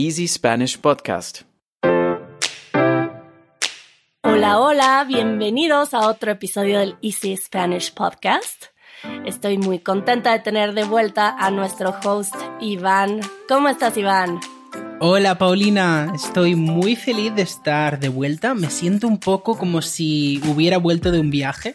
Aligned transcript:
Easy 0.00 0.28
Spanish 0.28 0.78
Podcast. 0.78 1.40
Hola, 4.22 4.60
hola, 4.60 5.04
bienvenidos 5.08 5.92
a 5.92 6.08
otro 6.08 6.30
episodio 6.30 6.78
del 6.78 6.94
Easy 7.02 7.36
Spanish 7.36 7.92
Podcast. 7.92 8.66
Estoy 9.26 9.58
muy 9.58 9.80
contenta 9.80 10.30
de 10.30 10.38
tener 10.38 10.74
de 10.74 10.84
vuelta 10.84 11.34
a 11.36 11.50
nuestro 11.50 11.92
host 12.04 12.36
Iván. 12.60 13.22
¿Cómo 13.48 13.68
estás, 13.68 13.96
Iván? 13.96 14.38
Hola 15.00 15.36
Paulina, 15.36 16.12
estoy 16.14 16.54
muy 16.54 16.94
feliz 16.94 17.34
de 17.34 17.42
estar 17.42 17.98
de 17.98 18.08
vuelta. 18.08 18.54
Me 18.54 18.70
siento 18.70 19.08
un 19.08 19.18
poco 19.18 19.58
como 19.58 19.82
si 19.82 20.40
hubiera 20.46 20.78
vuelto 20.78 21.10
de 21.10 21.18
un 21.18 21.30
viaje 21.30 21.74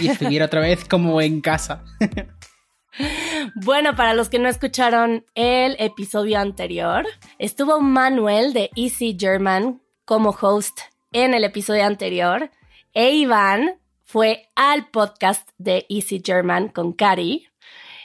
y 0.00 0.06
estuviera 0.06 0.46
otra 0.46 0.60
vez 0.60 0.84
como 0.84 1.20
en 1.20 1.40
casa. 1.40 1.82
Bueno, 3.54 3.94
para 3.96 4.14
los 4.14 4.28
que 4.28 4.38
no 4.38 4.48
escucharon 4.48 5.24
el 5.34 5.76
episodio 5.78 6.38
anterior, 6.38 7.06
estuvo 7.38 7.80
Manuel 7.80 8.52
de 8.52 8.70
Easy 8.76 9.16
German 9.18 9.80
como 10.04 10.30
host 10.30 10.80
en 11.12 11.34
el 11.34 11.44
episodio 11.44 11.84
anterior 11.84 12.50
e 12.94 13.12
Iván 13.14 13.74
fue 14.04 14.48
al 14.54 14.88
podcast 14.88 15.48
de 15.58 15.86
Easy 15.88 16.22
German 16.24 16.68
con 16.68 16.92
Cari. 16.92 17.46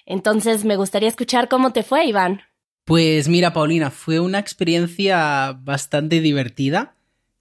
Entonces 0.05 0.65
me 0.65 0.75
gustaría 0.75 1.09
escuchar 1.09 1.47
cómo 1.47 1.71
te 1.71 1.83
fue, 1.83 2.05
Iván. 2.05 2.41
Pues 2.83 3.29
mira, 3.29 3.53
Paulina, 3.53 3.89
fue 3.89 4.19
una 4.19 4.39
experiencia 4.39 5.57
bastante 5.61 6.19
divertida. 6.19 6.95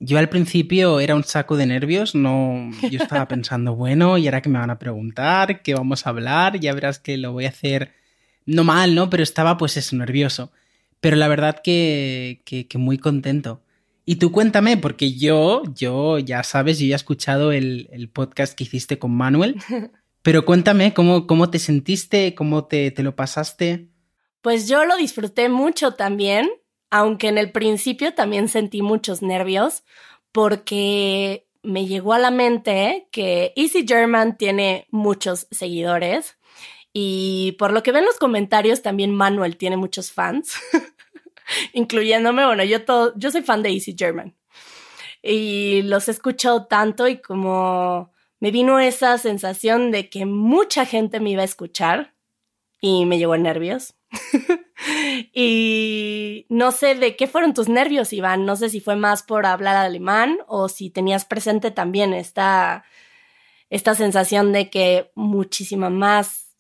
Yo 0.05 0.19
al 0.19 0.29
principio 0.29 0.99
era 0.99 1.15
un 1.15 1.23
saco 1.23 1.57
de 1.57 1.65
nervios, 1.65 2.17
no, 2.17 2.73
yo 2.91 3.01
estaba 3.01 3.29
pensando, 3.29 3.77
bueno, 3.77 4.19
y 4.19 4.27
ahora 4.27 4.43
que 4.43 4.49
me 4.49 4.59
van 4.59 4.71
a 4.71 4.81
preguntar, 4.81 5.63
qué 5.63 5.75
vamos 5.75 6.05
a 6.05 6.11
hablar, 6.11 6.59
ya 6.59 6.75
verás 6.75 6.99
que 6.99 7.17
lo 7.17 7.31
voy 7.31 7.45
a 7.45 7.51
hacer 7.51 7.93
no 8.45 8.65
mal, 8.65 8.97
¿no? 8.97 9.09
Pero 9.09 9.23
estaba 9.23 9.57
pues 9.57 9.77
eso, 9.77 9.95
nervioso. 9.95 10.51
Pero 11.01 11.15
la 11.15 11.29
verdad 11.29 11.61
que, 11.63 12.43
que, 12.45 12.79
muy 12.79 12.99
contento. 12.99 13.63
Y 14.05 14.17
tú 14.17 14.33
cuéntame, 14.33 14.77
porque 14.77 15.13
yo, 15.13 15.63
yo, 15.73 16.19
ya 16.19 16.43
sabes, 16.43 16.81
yo 16.81 16.87
ya 16.87 16.95
he 16.95 16.97
escuchado 16.97 17.53
el, 17.53 17.89
el 17.93 18.09
podcast 18.09 18.55
que 18.55 18.65
hiciste 18.65 18.99
con 18.99 19.13
Manuel, 19.13 19.57
pero 20.23 20.45
cuéntame 20.45 20.95
cómo, 20.95 21.29
cómo 21.29 21.49
te 21.49 21.61
sentiste, 21.61 22.35
cómo 22.35 22.65
te, 22.65 22.91
te 22.91 23.05
lo 23.05 23.15
pasaste. 23.15 23.87
Pues 24.41 24.67
yo 24.67 24.85
lo 24.85 24.97
disfruté 24.97 25.49
mucho 25.49 25.93
también 25.93 26.51
aunque 26.93 27.29
en 27.29 27.39
el 27.39 27.51
principio 27.51 28.13
también 28.13 28.49
sentí 28.49 28.83
muchos 28.83 29.23
nervios 29.23 29.83
porque 30.31 31.47
me 31.63 31.87
llegó 31.87 32.13
a 32.13 32.19
la 32.19 32.31
mente 32.31 33.09
que 33.11 33.55
Easy 33.57 33.87
German 33.89 34.37
tiene 34.37 34.87
muchos 34.91 35.49
seguidores 35.51 36.37
y 36.93 37.53
por 37.59 37.73
lo 37.73 37.83
que 37.83 37.93
ven 37.93 38.05
los 38.05 38.19
comentarios 38.19 38.83
también 38.83 39.15
Manuel 39.15 39.57
tiene 39.57 39.79
muchos 39.79 40.13
fans, 40.13 40.55
incluyéndome, 41.73 42.45
bueno, 42.45 42.63
yo 42.63 42.85
todo, 42.85 43.15
yo 43.17 43.31
soy 43.31 43.41
fan 43.41 43.63
de 43.63 43.71
Easy 43.71 43.97
German 43.99 44.37
y 45.23 45.81
los 45.85 46.09
he 46.09 46.11
escuchado 46.11 46.67
tanto 46.67 47.09
y 47.09 47.23
como 47.23 48.13
me 48.39 48.51
vino 48.51 48.79
esa 48.81 49.17
sensación 49.17 49.93
de 49.93 50.11
que 50.11 50.27
mucha 50.27 50.85
gente 50.85 51.21
me 51.21 51.31
iba 51.31 51.41
a 51.41 51.47
escuchar 51.47 52.13
y 52.83 53.07
me 53.07 53.17
llegó 53.17 53.35
nervios. 53.39 53.95
y 55.33 56.47
no 56.49 56.73
sé 56.73 56.95
de 56.95 57.17
qué 57.17 57.27
fueron 57.27 57.55
tus 57.55 57.69
nervios, 57.69 58.13
Iván. 58.13 58.45
No 58.45 58.57
sé 58.57 58.69
si 58.69 58.81
fue 58.81 58.97
más 58.97 59.23
por 59.23 59.47
hablar 59.47 59.77
alemán 59.77 60.39
o 60.47 60.69
si 60.69 60.91
tenías 60.91 61.25
presente 61.25 61.71
también 61.71 62.13
esta, 62.15 62.85
esta 63.71 63.95
sensación 63.95 64.53
de 64.53 64.71
que 64.71 65.11
muchísima 65.15 65.91
más 65.91 66.57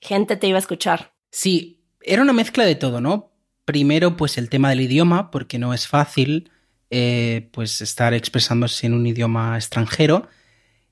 gente 0.00 0.36
te 0.36 0.48
iba 0.48 0.58
a 0.58 0.60
escuchar. 0.60 1.12
Sí, 1.30 1.80
era 2.02 2.22
una 2.22 2.32
mezcla 2.32 2.64
de 2.64 2.74
todo, 2.74 3.00
¿no? 3.00 3.32
Primero, 3.64 4.16
pues 4.16 4.38
el 4.38 4.48
tema 4.48 4.70
del 4.70 4.80
idioma, 4.80 5.30
porque 5.30 5.58
no 5.58 5.72
es 5.72 5.86
fácil 5.86 6.50
eh, 6.90 7.48
pues 7.52 7.80
estar 7.80 8.12
expresándose 8.12 8.86
en 8.86 8.94
un 8.94 9.06
idioma 9.06 9.56
extranjero. 9.56 10.28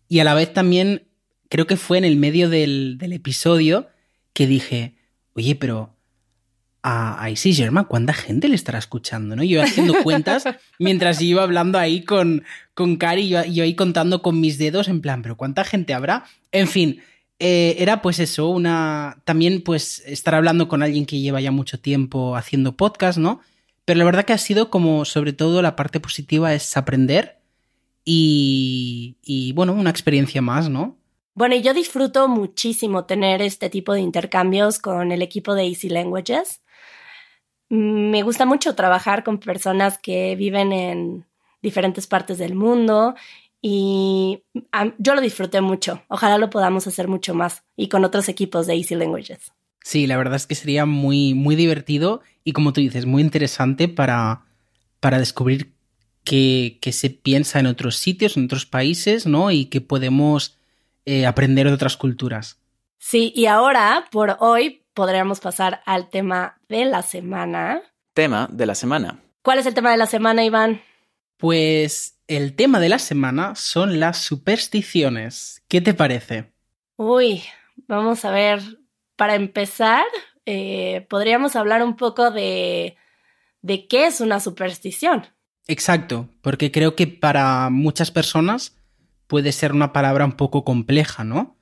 Y 0.09 0.21
a 0.21 0.25
la 0.25 0.35
vez 0.35 0.53
también, 0.53 1.09
creo 1.49 1.67
que 1.67 1.77
fue 1.77 1.99
en 1.99 2.05
el 2.05 2.17
medio 2.17 2.49
del, 2.49 2.97
del 2.99 3.13
episodio 3.13 3.89
que 4.33 4.47
dije, 4.47 4.97
oye, 5.35 5.57
pero 5.57 5.97
a, 6.83 7.29
Icy 7.31 7.55
German, 7.55 7.85
¿cuánta 7.85 8.13
gente 8.13 8.49
le 8.49 8.55
estará 8.55 8.79
escuchando? 8.79 9.37
¿no? 9.37 9.43
Yo 9.43 9.63
haciendo 9.63 9.95
cuentas 10.03 10.45
mientras 10.79 11.21
iba 11.21 11.43
hablando 11.43 11.79
ahí 11.79 12.05
con, 12.05 12.45
con 12.75 12.97
Cari, 12.97 13.29
yo, 13.29 13.45
yo 13.45 13.65
ahí 13.65 13.75
contando 13.75 14.23
con 14.23 14.41
mis 14.41 14.59
dedos, 14.59 14.89
en 14.89 15.01
plan, 15.01 15.23
¿pero 15.23 15.37
cuánta 15.37 15.65
gente 15.65 15.95
habrá? 15.95 16.25
En 16.53 16.69
fin, 16.69 17.03
eh, 17.41 17.77
era 17.79 18.03
pues 18.03 18.19
eso, 18.19 18.49
una. 18.49 19.23
También, 19.25 19.63
pues, 19.63 20.03
estar 20.07 20.35
hablando 20.35 20.69
con 20.69 20.83
alguien 20.83 21.07
que 21.07 21.21
lleva 21.21 21.41
ya 21.41 21.51
mucho 21.51 21.81
tiempo 21.81 22.37
haciendo 22.37 22.77
podcast, 22.77 23.19
¿no? 23.19 23.41
Pero 23.87 23.99
la 23.99 24.05
verdad 24.05 24.27
que 24.27 24.35
ha 24.35 24.39
sido 24.39 24.69
como, 24.69 25.07
sobre 25.07 25.33
todo, 25.33 25.63
la 25.63 25.75
parte 25.75 26.01
positiva 26.01 26.53
es 26.53 26.77
aprender 26.77 27.39
y, 28.05 29.17
y 29.23 29.53
bueno, 29.53 29.73
una 29.73 29.89
experiencia 29.89 30.43
más, 30.43 30.69
¿no? 30.69 30.99
Bueno, 31.35 31.57
yo 31.57 31.73
disfruto 31.73 32.29
muchísimo 32.29 33.07
tener 33.07 33.41
este 33.41 33.71
tipo 33.71 33.95
de 33.95 34.01
intercambios 34.01 34.79
con 34.79 35.11
el 35.11 35.23
equipo 35.23 35.55
de 35.55 35.65
Easy 35.65 35.89
Languages. 35.89 36.61
Me 37.71 38.23
gusta 38.25 38.47
mucho 38.47 38.75
trabajar 38.75 39.25
con 39.25 39.39
personas 39.39 39.97
que 39.97 40.37
viven 40.37 40.73
en 40.73 41.25
diferentes 41.63 42.07
partes 42.07 42.37
del 42.39 42.55
mundo 42.55 43.15
y 43.63 44.43
yo 44.99 45.15
lo 45.15 45.21
disfruté 45.21 45.61
mucho. 45.61 46.03
Ojalá 46.09 46.37
lo 46.37 46.51
podamos 46.51 46.87
hacer 46.87 47.07
mucho 47.07 47.33
más 47.33 47.63
y 47.77 47.89
con 47.89 48.05
otros 48.05 48.29
equipos 48.29 48.67
de 48.67 48.75
Easy 48.75 48.97
Languages. 48.97 49.53
Sí, 49.83 50.07
la 50.07 50.17
verdad 50.17 50.35
es 50.35 50.47
que 50.47 50.55
sería 50.55 50.85
muy, 50.85 51.35
muy 51.35 51.57
divertido 51.57 52.23
y 52.45 52.53
como 52.53 52.73
tú 52.73 52.81
dices, 52.81 53.07
muy 53.07 53.23
interesante 53.23 53.89
para, 53.89 54.43
para 54.99 55.19
descubrir 55.19 55.73
qué, 56.25 56.79
qué 56.83 56.93
se 56.93 57.11
piensa 57.11 57.61
en 57.61 57.67
otros 57.67 57.97
sitios, 57.97 58.37
en 58.37 58.47
otros 58.47 58.67
países, 58.67 59.27
¿no? 59.27 59.51
Y 59.51 59.67
que 59.67 59.81
podemos 59.81 60.59
eh, 61.07 61.25
aprender 61.25 61.69
de 61.69 61.75
otras 61.75 61.97
culturas. 61.97 62.59
Sí, 62.99 63.33
y 63.35 63.47
ahora, 63.47 64.07
por 64.11 64.37
hoy, 64.41 64.80
podríamos 65.01 65.41
pasar 65.41 65.81
al 65.87 66.11
tema 66.11 66.61
de 66.69 66.85
la 66.85 67.01
semana. 67.01 67.81
Tema 68.13 68.47
de 68.53 68.67
la 68.67 68.75
semana. 68.75 69.19
¿Cuál 69.41 69.59
es 69.59 69.65
el 69.65 69.73
tema 69.73 69.93
de 69.93 69.97
la 69.97 70.05
semana, 70.05 70.45
Iván? 70.45 70.83
Pues 71.39 72.19
el 72.29 72.55
tema 72.55 72.81
de 72.81 72.91
la 72.91 72.99
semana 72.99 73.55
son 73.55 73.99
las 73.99 74.19
supersticiones. 74.19 75.63
¿Qué 75.69 75.81
te 75.81 75.95
parece? 75.95 76.53
Uy, 76.97 77.43
vamos 77.89 78.27
a 78.27 78.31
ver. 78.31 78.61
Para 79.17 79.37
empezar, 79.37 80.05
eh, 80.45 81.07
podríamos 81.09 81.57
hablar 81.57 81.83
un 81.83 81.97
poco 81.97 82.31
de, 82.31 82.99
de 83.63 83.89
qué 83.89 84.07
es 84.07 84.21
una 84.21 84.39
superstición. 84.39 85.25
Exacto, 85.67 86.29
porque 86.43 86.71
creo 86.71 86.95
que 86.95 87.07
para 87.07 87.71
muchas 87.71 88.11
personas 88.11 88.77
puede 89.29 89.53
ser 89.53 89.73
una 89.73 89.95
palabra 89.95 90.27
un 90.27 90.33
poco 90.33 90.63
compleja, 90.63 91.25
¿no? 91.25 91.57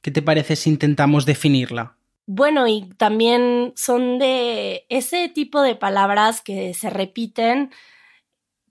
¿Qué 0.00 0.10
te 0.10 0.22
parece 0.22 0.56
si 0.56 0.70
intentamos 0.70 1.26
definirla? 1.26 1.98
Bueno, 2.26 2.68
y 2.68 2.88
también 2.96 3.72
son 3.76 4.18
de 4.18 4.86
ese 4.88 5.28
tipo 5.28 5.62
de 5.62 5.74
palabras 5.74 6.40
que 6.40 6.74
se 6.74 6.90
repiten 6.90 7.70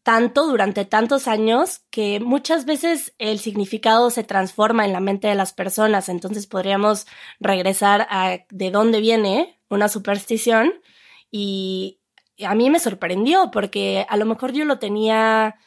tanto 0.03 0.47
durante 0.47 0.85
tantos 0.85 1.27
años 1.27 1.81
que 1.91 2.19
muchas 2.19 2.65
veces 2.65 3.13
el 3.19 3.39
significado 3.39 4.09
se 4.09 4.23
transforma 4.23 4.85
en 4.85 4.93
la 4.93 5.01
mente 5.01 5.27
de 5.27 5.35
las 5.35 5.53
personas. 5.53 6.09
Entonces 6.09 6.47
podríamos 6.47 7.05
regresar 7.39 8.07
a 8.09 8.39
de 8.49 8.71
dónde 8.71 9.01
viene 9.01 9.59
una 9.69 9.89
superstición 9.89 10.73
y 11.29 11.99
a 12.43 12.55
mí 12.55 12.69
me 12.69 12.79
sorprendió 12.79 13.51
porque 13.51 14.05
a 14.09 14.17
lo 14.17 14.25
mejor 14.25 14.53
yo 14.53 14.65
lo 14.65 14.79
tenía 14.79 15.57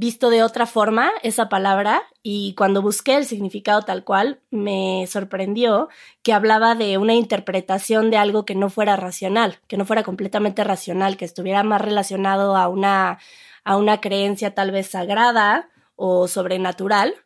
visto 0.00 0.30
de 0.30 0.42
otra 0.42 0.64
forma 0.64 1.10
esa 1.22 1.50
palabra 1.50 2.02
y 2.22 2.54
cuando 2.54 2.80
busqué 2.80 3.18
el 3.18 3.26
significado 3.26 3.82
tal 3.82 4.02
cual 4.02 4.40
me 4.50 5.06
sorprendió 5.06 5.90
que 6.22 6.32
hablaba 6.32 6.74
de 6.74 6.96
una 6.96 7.12
interpretación 7.12 8.10
de 8.10 8.16
algo 8.16 8.46
que 8.46 8.54
no 8.54 8.70
fuera 8.70 8.96
racional, 8.96 9.58
que 9.68 9.76
no 9.76 9.84
fuera 9.84 10.02
completamente 10.02 10.64
racional, 10.64 11.18
que 11.18 11.26
estuviera 11.26 11.62
más 11.64 11.82
relacionado 11.82 12.56
a 12.56 12.68
una, 12.68 13.18
a 13.62 13.76
una 13.76 14.00
creencia 14.00 14.54
tal 14.54 14.70
vez 14.70 14.86
sagrada 14.86 15.68
o 15.96 16.28
sobrenatural. 16.28 17.16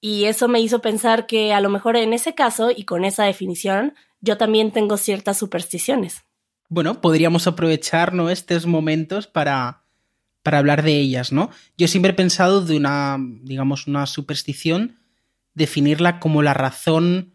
Y 0.00 0.26
eso 0.26 0.46
me 0.46 0.60
hizo 0.60 0.80
pensar 0.80 1.26
que 1.26 1.52
a 1.52 1.60
lo 1.60 1.68
mejor 1.68 1.96
en 1.96 2.12
ese 2.12 2.32
caso 2.32 2.70
y 2.70 2.84
con 2.84 3.04
esa 3.04 3.24
definición 3.24 3.92
yo 4.20 4.38
también 4.38 4.70
tengo 4.70 4.98
ciertas 4.98 5.36
supersticiones. 5.36 6.22
Bueno, 6.68 7.00
podríamos 7.00 7.48
aprovechar 7.48 8.12
estos 8.30 8.66
momentos 8.66 9.26
para 9.26 9.83
para 10.44 10.58
hablar 10.58 10.82
de 10.82 11.00
ellas, 11.00 11.32
¿no? 11.32 11.50
Yo 11.78 11.88
siempre 11.88 12.12
he 12.12 12.14
pensado 12.14 12.60
de 12.60 12.76
una, 12.76 13.16
digamos, 13.42 13.86
una 13.86 14.06
superstición, 14.06 15.00
definirla 15.54 16.20
como 16.20 16.42
la 16.42 16.52
razón 16.52 17.32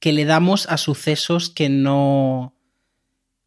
que 0.00 0.12
le 0.12 0.24
damos 0.24 0.66
a 0.68 0.76
sucesos 0.76 1.48
que 1.48 1.68
no, 1.68 2.56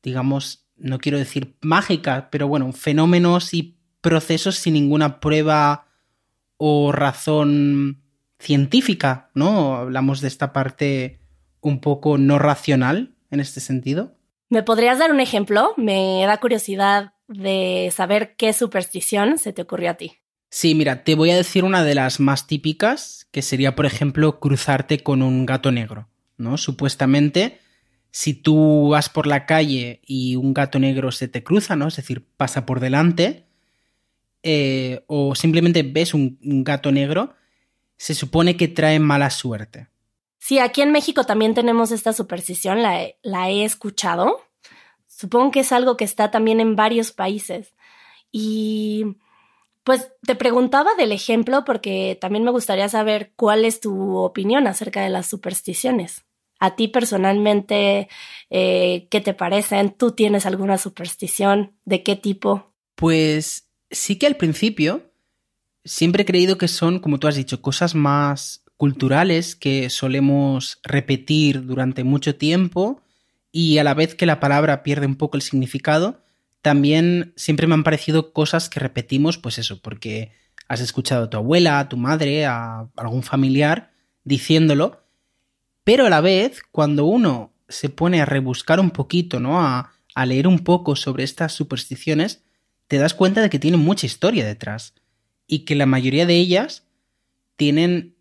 digamos, 0.01 0.69
no 0.77 0.99
quiero 0.99 1.17
decir 1.17 1.57
mágica, 1.61 2.29
pero 2.31 2.47
bueno, 2.47 2.71
fenómenos 2.71 3.53
y 3.53 3.77
procesos 3.99 4.55
sin 4.55 4.75
ninguna 4.75 5.19
prueba 5.19 5.87
o 6.55 6.93
razón 6.93 8.03
científica, 8.39 9.31
¿no? 9.33 9.75
Hablamos 9.75 10.21
de 10.21 10.29
esta 10.29 10.53
parte 10.53 11.19
un 11.59 11.81
poco 11.81 12.17
no 12.17 12.39
racional 12.39 13.15
en 13.31 13.41
este 13.41 13.59
sentido. 13.59 14.15
¿Me 14.49 14.63
podrías 14.63 14.97
dar 14.97 15.11
un 15.11 15.19
ejemplo? 15.19 15.73
Me 15.75 16.23
da 16.25 16.37
curiosidad 16.37 17.13
de 17.27 17.91
saber 17.95 18.35
qué 18.35 18.53
superstición 18.53 19.37
se 19.37 19.53
te 19.53 19.61
ocurrió 19.61 19.91
a 19.91 19.95
ti. 19.95 20.17
Sí, 20.49 20.75
mira, 20.75 21.03
te 21.03 21.15
voy 21.15 21.31
a 21.31 21.35
decir 21.35 21.63
una 21.63 21.83
de 21.83 21.95
las 21.95 22.19
más 22.19 22.45
típicas, 22.45 23.27
que 23.31 23.41
sería, 23.41 23.75
por 23.75 23.87
ejemplo, 23.87 24.39
cruzarte 24.39 24.99
con 24.99 25.23
un 25.23 25.47
gato 25.47 25.71
negro, 25.71 26.09
¿no? 26.37 26.57
Supuestamente, 26.57 27.59
si 28.11 28.35
tú 28.35 28.89
vas 28.89 29.09
por 29.09 29.25
la 29.25 29.47
calle 29.47 30.01
y 30.05 30.35
un 30.35 30.53
gato 30.53 30.77
negro 30.77 31.11
se 31.11 31.27
te 31.27 31.43
cruza, 31.43 31.75
¿no? 31.75 31.87
Es 31.87 31.95
decir, 31.95 32.27
pasa 32.37 32.67
por 32.67 32.79
delante, 32.79 33.47
eh, 34.43 35.03
o 35.07 35.33
simplemente 35.33 35.81
ves 35.81 36.13
un, 36.13 36.37
un 36.43 36.63
gato 36.63 36.91
negro, 36.91 37.33
se 37.97 38.13
supone 38.13 38.55
que 38.55 38.67
trae 38.67 38.99
mala 38.99 39.31
suerte. 39.31 39.87
Sí, 40.37 40.59
aquí 40.59 40.83
en 40.83 40.91
México 40.91 41.23
también 41.23 41.55
tenemos 41.55 41.91
esta 41.91 42.13
superstición, 42.13 42.83
la 42.83 43.49
he 43.49 43.65
escuchado. 43.65 44.42
Supongo 45.23 45.51
que 45.51 45.61
es 45.61 45.71
algo 45.71 45.95
que 45.95 46.03
está 46.03 46.31
también 46.31 46.59
en 46.59 46.75
varios 46.75 47.13
países. 47.13 47.73
Y 48.29 49.15
pues 49.85 50.11
te 50.27 50.35
preguntaba 50.35 50.95
del 50.95 51.13
ejemplo 51.13 51.63
porque 51.63 52.17
también 52.19 52.43
me 52.43 52.51
gustaría 52.51 52.89
saber 52.89 53.31
cuál 53.37 53.63
es 53.63 53.79
tu 53.79 54.17
opinión 54.17 54.67
acerca 54.67 55.01
de 55.01 55.09
las 55.09 55.27
supersticiones. 55.27 56.25
A 56.59 56.75
ti 56.75 56.89
personalmente, 56.89 58.09
eh, 58.49 59.07
¿qué 59.09 59.21
te 59.21 59.33
parecen? 59.33 59.91
¿Tú 59.91 60.11
tienes 60.11 60.45
alguna 60.45 60.77
superstición? 60.77 61.71
¿De 61.85 62.03
qué 62.03 62.17
tipo? 62.17 62.73
Pues 62.95 63.69
sí 63.91 64.17
que 64.17 64.27
al 64.27 64.35
principio 64.35 65.09
siempre 65.85 66.23
he 66.23 66.25
creído 66.25 66.57
que 66.57 66.67
son, 66.67 66.99
como 66.99 67.17
tú 67.17 67.29
has 67.29 67.35
dicho, 67.37 67.61
cosas 67.61 67.95
más 67.95 68.65
culturales 68.75 69.55
que 69.55 69.89
solemos 69.89 70.81
repetir 70.83 71.65
durante 71.65 72.03
mucho 72.03 72.35
tiempo 72.35 72.99
y 73.55 73.77
a 73.77 73.83
la 73.83 73.93
vez 73.93 74.15
que 74.15 74.25
la 74.25 74.39
palabra 74.39 74.81
pierde 74.81 75.05
un 75.05 75.15
poco 75.15 75.37
el 75.37 75.43
significado, 75.43 76.23
también 76.63 77.33
siempre 77.37 77.67
me 77.67 77.75
han 77.75 77.83
parecido 77.83 78.33
cosas 78.33 78.67
que 78.67 78.79
repetimos, 78.79 79.37
pues 79.37 79.59
eso, 79.59 79.79
porque 79.79 80.31
has 80.67 80.81
escuchado 80.81 81.25
a 81.25 81.29
tu 81.29 81.37
abuela, 81.37 81.77
a 81.77 81.87
tu 81.87 81.95
madre, 81.95 82.45
a 82.45 82.89
algún 82.97 83.21
familiar 83.21 83.91
diciéndolo, 84.23 85.05
pero 85.83 86.07
a 86.07 86.09
la 86.09 86.19
vez, 86.19 86.63
cuando 86.71 87.05
uno 87.05 87.53
se 87.69 87.89
pone 87.89 88.21
a 88.21 88.25
rebuscar 88.25 88.79
un 88.79 88.89
poquito, 88.89 89.39
¿no? 89.39 89.61
A, 89.61 89.93
a 90.15 90.25
leer 90.25 90.47
un 90.47 90.59
poco 90.59 90.95
sobre 90.95 91.23
estas 91.23 91.53
supersticiones, 91.53 92.43
te 92.87 92.97
das 92.97 93.13
cuenta 93.13 93.41
de 93.41 93.51
que 93.51 93.59
tienen 93.59 93.81
mucha 93.81 94.07
historia 94.07 94.45
detrás 94.45 94.95
y 95.45 95.59
que 95.59 95.75
la 95.75 95.85
mayoría 95.85 96.25
de 96.25 96.37
ellas 96.37 96.87
tienen 97.55 98.15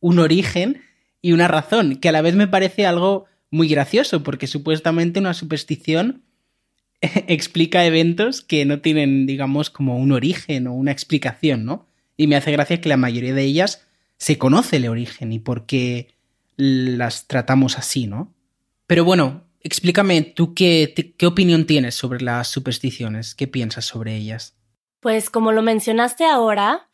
un 0.00 0.18
origen 0.18 0.82
y 1.20 1.32
una 1.32 1.46
razón, 1.46 1.96
que 1.96 2.08
a 2.08 2.12
la 2.12 2.22
vez 2.22 2.36
me 2.36 2.48
parece 2.48 2.86
algo 2.86 3.26
muy 3.50 3.68
gracioso, 3.68 4.22
porque 4.22 4.46
supuestamente 4.46 5.20
una 5.20 5.34
superstición 5.34 6.22
explica 7.00 7.84
eventos 7.84 8.40
que 8.42 8.64
no 8.64 8.80
tienen, 8.80 9.26
digamos, 9.26 9.70
como 9.70 9.98
un 9.98 10.12
origen 10.12 10.66
o 10.66 10.74
una 10.74 10.92
explicación, 10.92 11.64
¿no? 11.64 11.86
Y 12.16 12.26
me 12.26 12.36
hace 12.36 12.52
gracia 12.52 12.80
que 12.80 12.88
la 12.88 12.96
mayoría 12.96 13.34
de 13.34 13.42
ellas 13.42 13.86
se 14.18 14.38
conoce 14.38 14.76
el 14.76 14.88
origen 14.88 15.32
y 15.32 15.38
por 15.38 15.66
qué 15.66 16.14
las 16.56 17.26
tratamos 17.26 17.76
así, 17.78 18.06
¿no? 18.06 18.32
Pero 18.86 19.04
bueno, 19.04 19.44
explícame 19.60 20.22
tú 20.22 20.54
qué, 20.54 21.14
qué 21.16 21.26
opinión 21.26 21.66
tienes 21.66 21.94
sobre 21.94 22.22
las 22.22 22.48
supersticiones, 22.48 23.34
qué 23.34 23.46
piensas 23.46 23.84
sobre 23.84 24.16
ellas. 24.16 24.56
Pues 25.00 25.28
como 25.28 25.52
lo 25.52 25.62
mencionaste 25.62 26.24
ahora, 26.24 26.88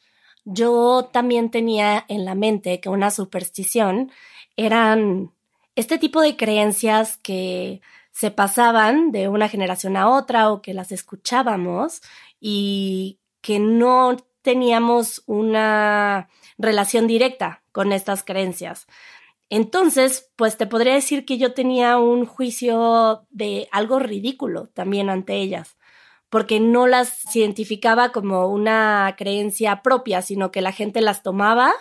yo 0.44 1.08
también 1.12 1.50
tenía 1.50 2.04
en 2.08 2.24
la 2.24 2.34
mente 2.34 2.80
que 2.80 2.88
una 2.88 3.10
superstición 3.10 4.10
eran 4.56 5.30
este 5.74 5.98
tipo 5.98 6.20
de 6.20 6.36
creencias 6.36 7.18
que 7.18 7.80
se 8.10 8.30
pasaban 8.30 9.10
de 9.10 9.28
una 9.28 9.48
generación 9.48 9.96
a 9.96 10.08
otra 10.08 10.50
o 10.50 10.60
que 10.62 10.74
las 10.74 10.92
escuchábamos 10.92 12.02
y 12.40 13.20
que 13.40 13.58
no 13.58 14.16
teníamos 14.42 15.22
una 15.26 16.28
relación 16.58 17.06
directa 17.06 17.62
con 17.72 17.92
estas 17.92 18.22
creencias. 18.22 18.86
Entonces, 19.48 20.30
pues 20.36 20.56
te 20.56 20.66
podría 20.66 20.94
decir 20.94 21.24
que 21.24 21.38
yo 21.38 21.54
tenía 21.54 21.98
un 21.98 22.26
juicio 22.26 23.26
de 23.30 23.68
algo 23.70 23.98
ridículo 23.98 24.68
también 24.68 25.10
ante 25.10 25.36
ellas, 25.36 25.76
porque 26.30 26.60
no 26.60 26.86
las 26.86 27.34
identificaba 27.36 28.12
como 28.12 28.46
una 28.48 29.14
creencia 29.18 29.82
propia, 29.82 30.22
sino 30.22 30.50
que 30.50 30.62
la 30.62 30.72
gente 30.72 31.00
las 31.02 31.22
tomaba 31.22 31.72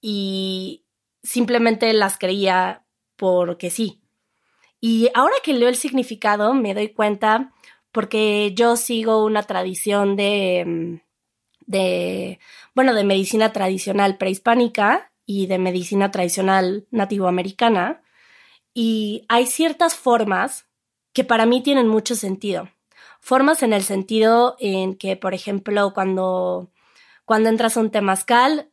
y 0.00 0.84
simplemente 1.22 1.92
las 1.94 2.18
creía 2.18 2.85
porque 3.16 3.70
sí. 3.70 4.00
Y 4.80 5.10
ahora 5.14 5.34
que 5.42 5.52
leo 5.52 5.68
el 5.68 5.76
significado 5.76 6.54
me 6.54 6.74
doy 6.74 6.88
cuenta 6.90 7.52
porque 7.92 8.52
yo 8.54 8.76
sigo 8.76 9.24
una 9.24 9.42
tradición 9.42 10.16
de, 10.16 10.64
mm, 10.66 11.00
de, 11.66 12.38
bueno, 12.74 12.94
de 12.94 13.04
medicina 13.04 13.52
tradicional 13.52 14.18
prehispánica 14.18 15.12
y 15.24 15.46
de 15.46 15.58
medicina 15.58 16.10
tradicional 16.10 16.86
nativoamericana. 16.90 18.02
Y 18.74 19.24
hay 19.28 19.46
ciertas 19.46 19.94
formas 19.94 20.66
que 21.12 21.24
para 21.24 21.46
mí 21.46 21.62
tienen 21.62 21.88
mucho 21.88 22.14
sentido. 22.14 22.68
Formas 23.20 23.62
en 23.62 23.72
el 23.72 23.82
sentido 23.82 24.56
en 24.60 24.96
que, 24.96 25.16
por 25.16 25.34
ejemplo, 25.34 25.92
cuando, 25.94 26.70
cuando 27.24 27.48
entras 27.48 27.76
a 27.76 27.80
un 27.80 27.90
temazcal, 27.90 28.70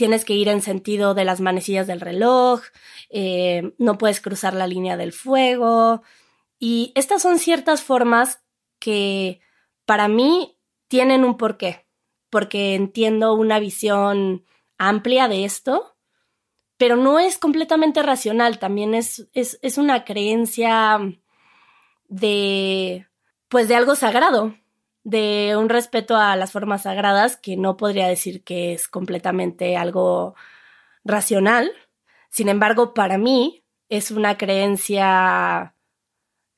tienes 0.00 0.24
que 0.24 0.32
ir 0.32 0.48
en 0.48 0.62
sentido 0.62 1.12
de 1.12 1.26
las 1.26 1.42
manecillas 1.42 1.86
del 1.86 2.00
reloj, 2.00 2.62
eh, 3.10 3.74
no 3.76 3.98
puedes 3.98 4.22
cruzar 4.22 4.54
la 4.54 4.66
línea 4.66 4.96
del 4.96 5.12
fuego. 5.12 6.02
Y 6.58 6.90
estas 6.94 7.20
son 7.20 7.38
ciertas 7.38 7.82
formas 7.82 8.42
que 8.78 9.42
para 9.84 10.08
mí 10.08 10.56
tienen 10.88 11.22
un 11.22 11.36
porqué, 11.36 11.86
porque 12.30 12.76
entiendo 12.76 13.34
una 13.34 13.58
visión 13.58 14.46
amplia 14.78 15.28
de 15.28 15.44
esto, 15.44 15.98
pero 16.78 16.96
no 16.96 17.18
es 17.18 17.36
completamente 17.36 18.02
racional, 18.02 18.58
también 18.58 18.94
es, 18.94 19.28
es, 19.34 19.58
es 19.60 19.76
una 19.76 20.06
creencia 20.06 20.98
de, 22.08 23.06
pues 23.50 23.68
de 23.68 23.74
algo 23.74 23.96
sagrado, 23.96 24.54
de 25.02 25.56
un 25.56 25.68
respeto 25.68 26.16
a 26.16 26.36
las 26.36 26.52
formas 26.52 26.82
sagradas 26.82 27.36
que 27.36 27.56
no 27.56 27.76
podría 27.76 28.06
decir 28.08 28.44
que 28.44 28.72
es 28.72 28.88
completamente 28.88 29.76
algo 29.76 30.34
racional. 31.04 31.70
Sin 32.28 32.48
embargo, 32.48 32.94
para 32.94 33.18
mí 33.18 33.64
es 33.88 34.10
una 34.10 34.36
creencia 34.36 35.74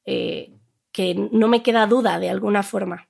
eh, 0.04 0.58
que 0.92 1.14
no 1.14 1.48
me 1.48 1.62
queda 1.62 1.86
duda 1.86 2.18
de 2.18 2.30
alguna 2.30 2.62
forma. 2.62 3.08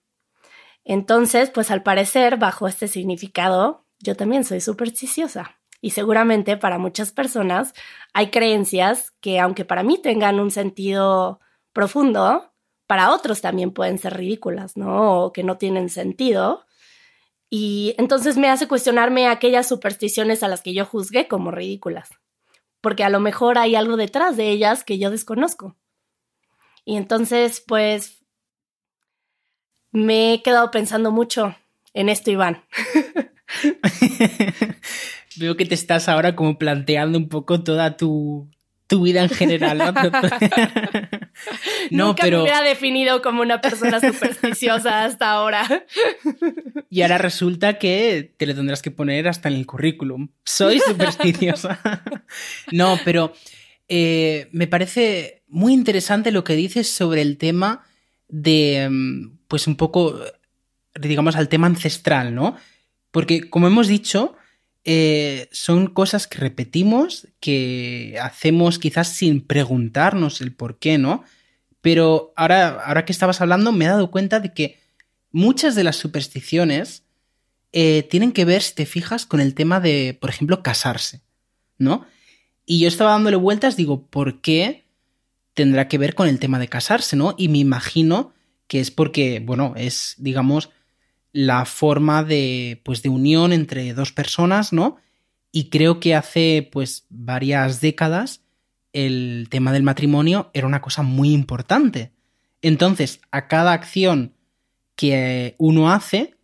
Entonces, 0.85 1.51
pues 1.51 1.71
al 1.71 1.83
parecer, 1.83 2.37
bajo 2.39 2.67
este 2.69 2.89
significado, 2.89 3.87
yo 3.99 4.17
también 4.17 4.45
soy 4.45 4.61
supersticiosa. 4.61 5.59
Y 5.81 5.91
seguramente 5.91 6.57
para 6.57 6.79
muchas 6.79 7.11
personas 7.11 7.75
hay 8.13 8.31
creencias 8.31 9.13
que, 9.21 9.41
aunque 9.41 9.65
para 9.65 9.83
mí 9.83 10.01
tengan 10.01 10.39
un 10.39 10.51
sentido 10.51 11.41
profundo, 11.73 12.52
para 12.93 13.11
otros 13.11 13.41
también 13.41 13.71
pueden 13.71 13.97
ser 13.97 14.19
ridículas, 14.19 14.77
¿no? 14.77 15.23
O 15.23 15.33
que 15.33 15.43
no 15.43 15.57
tienen 15.57 15.89
sentido. 15.89 16.67
Y 17.49 17.95
entonces 17.97 18.37
me 18.37 18.51
hace 18.51 18.69
cuestionarme 18.69 19.29
aquellas 19.29 19.67
supersticiones 19.67 20.43
a 20.43 20.49
las 20.49 20.61
que 20.61 20.75
yo 20.75 20.85
juzgué 20.85 21.27
como 21.27 21.51
ridículas, 21.51 22.11
porque 22.83 23.03
a 23.03 23.09
lo 23.09 23.19
mejor 23.19 23.57
hay 23.57 23.77
algo 23.77 23.97
detrás 23.97 24.37
de 24.37 24.51
ellas 24.51 24.85
que 24.85 24.99
yo 24.99 25.11
desconozco. 25.11 25.75
Y 26.85 26.99
entonces, 26.99 27.65
pues, 27.67 28.27
me 29.91 30.35
he 30.35 30.43
quedado 30.43 30.71
pensando 30.71 31.13
mucho 31.13 31.57
en 31.95 32.11
esto, 32.11 32.31
Iván. 32.31 32.63
Veo 35.37 35.57
que 35.57 35.65
te 35.65 35.75
estás 35.75 36.11
ahora 36.11 36.37
como 36.37 36.59
planteando 36.59 37.17
un 37.17 37.31
poco 37.31 37.65
toda 37.65 37.97
tu, 37.97 38.51
tu 38.93 39.03
vida 39.03 39.23
en 39.23 39.31
general. 39.31 39.79
¿no? 39.79 39.93
no 41.91 42.07
Nunca 42.09 42.25
pero... 42.25 42.37
me 42.39 42.43
hubiera 42.43 42.61
definido 42.61 43.23
como 43.23 43.41
una 43.41 43.63
persona 43.63 44.01
supersticiosa 44.01 45.05
hasta 45.05 45.31
ahora. 45.31 45.87
y 46.91 47.01
ahora 47.01 47.17
resulta 47.17 47.79
que 47.79 48.35
te 48.37 48.45
lo 48.45 48.55
tendrás 48.55 48.83
que 48.83 48.91
poner 48.91 49.29
hasta 49.29 49.49
en 49.49 49.55
el 49.55 49.65
currículum. 49.65 50.29
Soy 50.45 50.79
supersticiosa. 50.79 51.81
no, 52.71 52.99
pero 53.03 53.33
eh, 53.89 54.49
me 54.53 54.67
parece 54.67 55.43
muy 55.49 55.73
interesante 55.73 56.31
lo 56.31 56.45
que 56.45 56.55
dices 56.55 56.93
sobre 56.93 57.23
el 57.23 57.39
tema 57.39 57.87
de, 58.29 58.89
mm, 58.91 59.39
pues 59.49 59.67
un 59.67 59.77
poco, 59.77 60.21
digamos, 61.01 61.37
al 61.37 61.49
tema 61.49 61.67
ancestral, 61.67 62.35
¿no? 62.35 62.57
Porque, 63.11 63.49
como 63.49 63.69
hemos 63.69 63.89
dicho, 63.89 64.37
eh, 64.85 65.49
son 65.53 65.87
cosas 65.87 66.27
que 66.27 66.39
repetimos, 66.39 67.29
que 67.41 68.19
hacemos 68.21 68.79
quizás 68.79 69.09
sin 69.09 69.41
preguntarnos 69.41 70.41
el 70.41 70.53
por 70.53 70.79
qué, 70.79 70.99
¿no? 70.99 71.25
Pero 71.81 72.33
ahora, 72.37 72.81
ahora 72.85 73.05
que 73.05 73.13
estabas 73.13 73.41
hablando, 73.41 73.73
me 73.73 73.85
he 73.85 73.89
dado 73.89 74.11
cuenta 74.11 74.41
de 74.41 74.53
que 74.53 74.79
muchas 75.31 75.75
de 75.75 75.85
las 75.85 75.97
supersticiones 75.97 77.05
eh, 77.73 78.07
tienen 78.11 78.33
que 78.33 78.45
ver, 78.45 78.63
si 78.63 78.75
te 78.75 78.87
fijas, 78.87 79.25
con 79.25 79.41
el 79.41 79.55
tema 79.55 79.81
de, 79.81 80.17
por 80.21 80.31
ejemplo, 80.31 80.63
casarse, 80.63 81.23
¿no? 81.79 82.07
Y 82.67 82.81
yo 82.81 82.89
estaba 82.89 83.13
dándole 83.13 83.37
vueltas, 83.37 83.77
digo, 83.77 84.07
¿por 84.07 84.41
qué 84.41 84.85
tendrá 85.55 85.89
que 85.89 85.99
ver 85.99 86.15
con 86.15 86.29
el 86.29 86.39
tema 86.39 86.59
de 86.59 86.69
casarse, 86.69 87.17
¿no? 87.17 87.35
Y 87.39 87.49
me 87.49 87.59
imagino 87.59 88.33
que 88.67 88.81
es 88.81 88.91
porque, 88.91 89.41
bueno, 89.41 89.75
es, 89.77 90.15
digamos, 90.19 90.71
la 91.33 91.65
forma 91.65 92.25
de, 92.25 92.81
pues, 92.85 93.03
de 93.03 93.09
unión 93.09 93.53
entre 93.53 93.95
dos 93.95 94.13
personas, 94.13 94.73
¿no? 94.73 94.97
Y 95.51 95.71
creo 95.71 96.01
que 96.01 96.15
hace, 96.15 96.69
pues, 96.71 97.07
varias 97.11 97.81
décadas 97.81 98.43
el 98.93 99.47
tema 99.51 99.73
del 99.73 99.83
matrimonio 99.83 100.51
era 100.53 100.67
una 100.67 100.83
cosa 100.83 101.03
muy 101.03 101.33
importante. 101.33 102.13
Entonces, 102.61 103.21
a 103.31 103.49
cada 103.49 103.73
acción 103.73 104.35
que 104.95 105.55
uno 105.59 105.91
hace, 105.91 106.37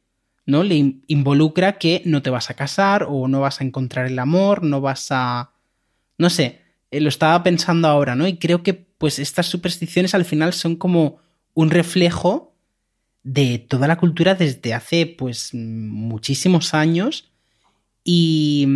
¿no? 0.46 0.62
Le 0.62 1.00
involucra 1.06 1.78
que 1.78 2.02
no 2.06 2.22
te 2.22 2.30
vas 2.30 2.50
a 2.50 2.54
casar 2.54 3.06
o 3.08 3.28
no 3.28 3.40
vas 3.40 3.60
a 3.60 3.64
encontrar 3.64 4.06
el 4.06 4.18
amor, 4.18 4.64
no 4.64 4.80
vas 4.80 5.08
a... 5.10 5.52
No 6.16 6.30
sé, 6.30 6.62
eh, 6.90 7.00
lo 7.00 7.08
estaba 7.08 7.42
pensando 7.42 7.86
ahora, 7.86 8.16
¿no? 8.16 8.26
Y 8.26 8.38
creo 8.38 8.62
que 8.62 8.74
pues 8.74 9.18
estas 9.18 9.46
supersticiones 9.46 10.14
al 10.14 10.24
final 10.24 10.52
son 10.52 10.74
como 10.74 11.18
un 11.54 11.70
reflejo 11.70 12.56
de 13.22 13.58
toda 13.58 13.86
la 13.88 13.96
cultura 13.96 14.34
desde 14.34 14.74
hace 14.74 15.06
pues 15.06 15.50
muchísimos 15.52 16.74
años 16.74 17.30
y 18.04 18.66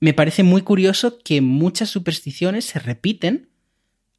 me 0.00 0.14
parece 0.14 0.42
muy 0.42 0.62
curioso 0.62 1.18
que 1.18 1.40
muchas 1.40 1.90
supersticiones 1.90 2.64
se 2.64 2.78
repiten 2.78 3.48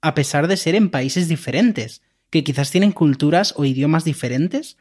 a 0.01 0.13
pesar 0.13 0.47
de 0.47 0.57
ser 0.57 0.75
en 0.75 0.91
países 0.91 1.27
diferentes, 1.27 2.03
que 2.29 2.43
quizás 2.43 2.69
tienen 2.69 2.91
culturas 2.91 3.55
o 3.57 3.65
idiomas 3.65 4.03
diferentes, 4.03 4.77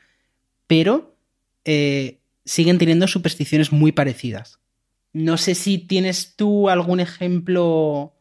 pero 0.66 1.16
eh, 1.64 2.20
siguen 2.44 2.76
teniendo 2.76 3.08
supersticiones 3.08 3.72
muy 3.72 3.92
parecidas. 3.92 4.58
No 5.14 5.38
sé 5.38 5.54
si 5.54 5.78
tienes 5.78 6.36
tú 6.36 6.68
algún 6.68 7.00
ejemplo, 7.00 8.14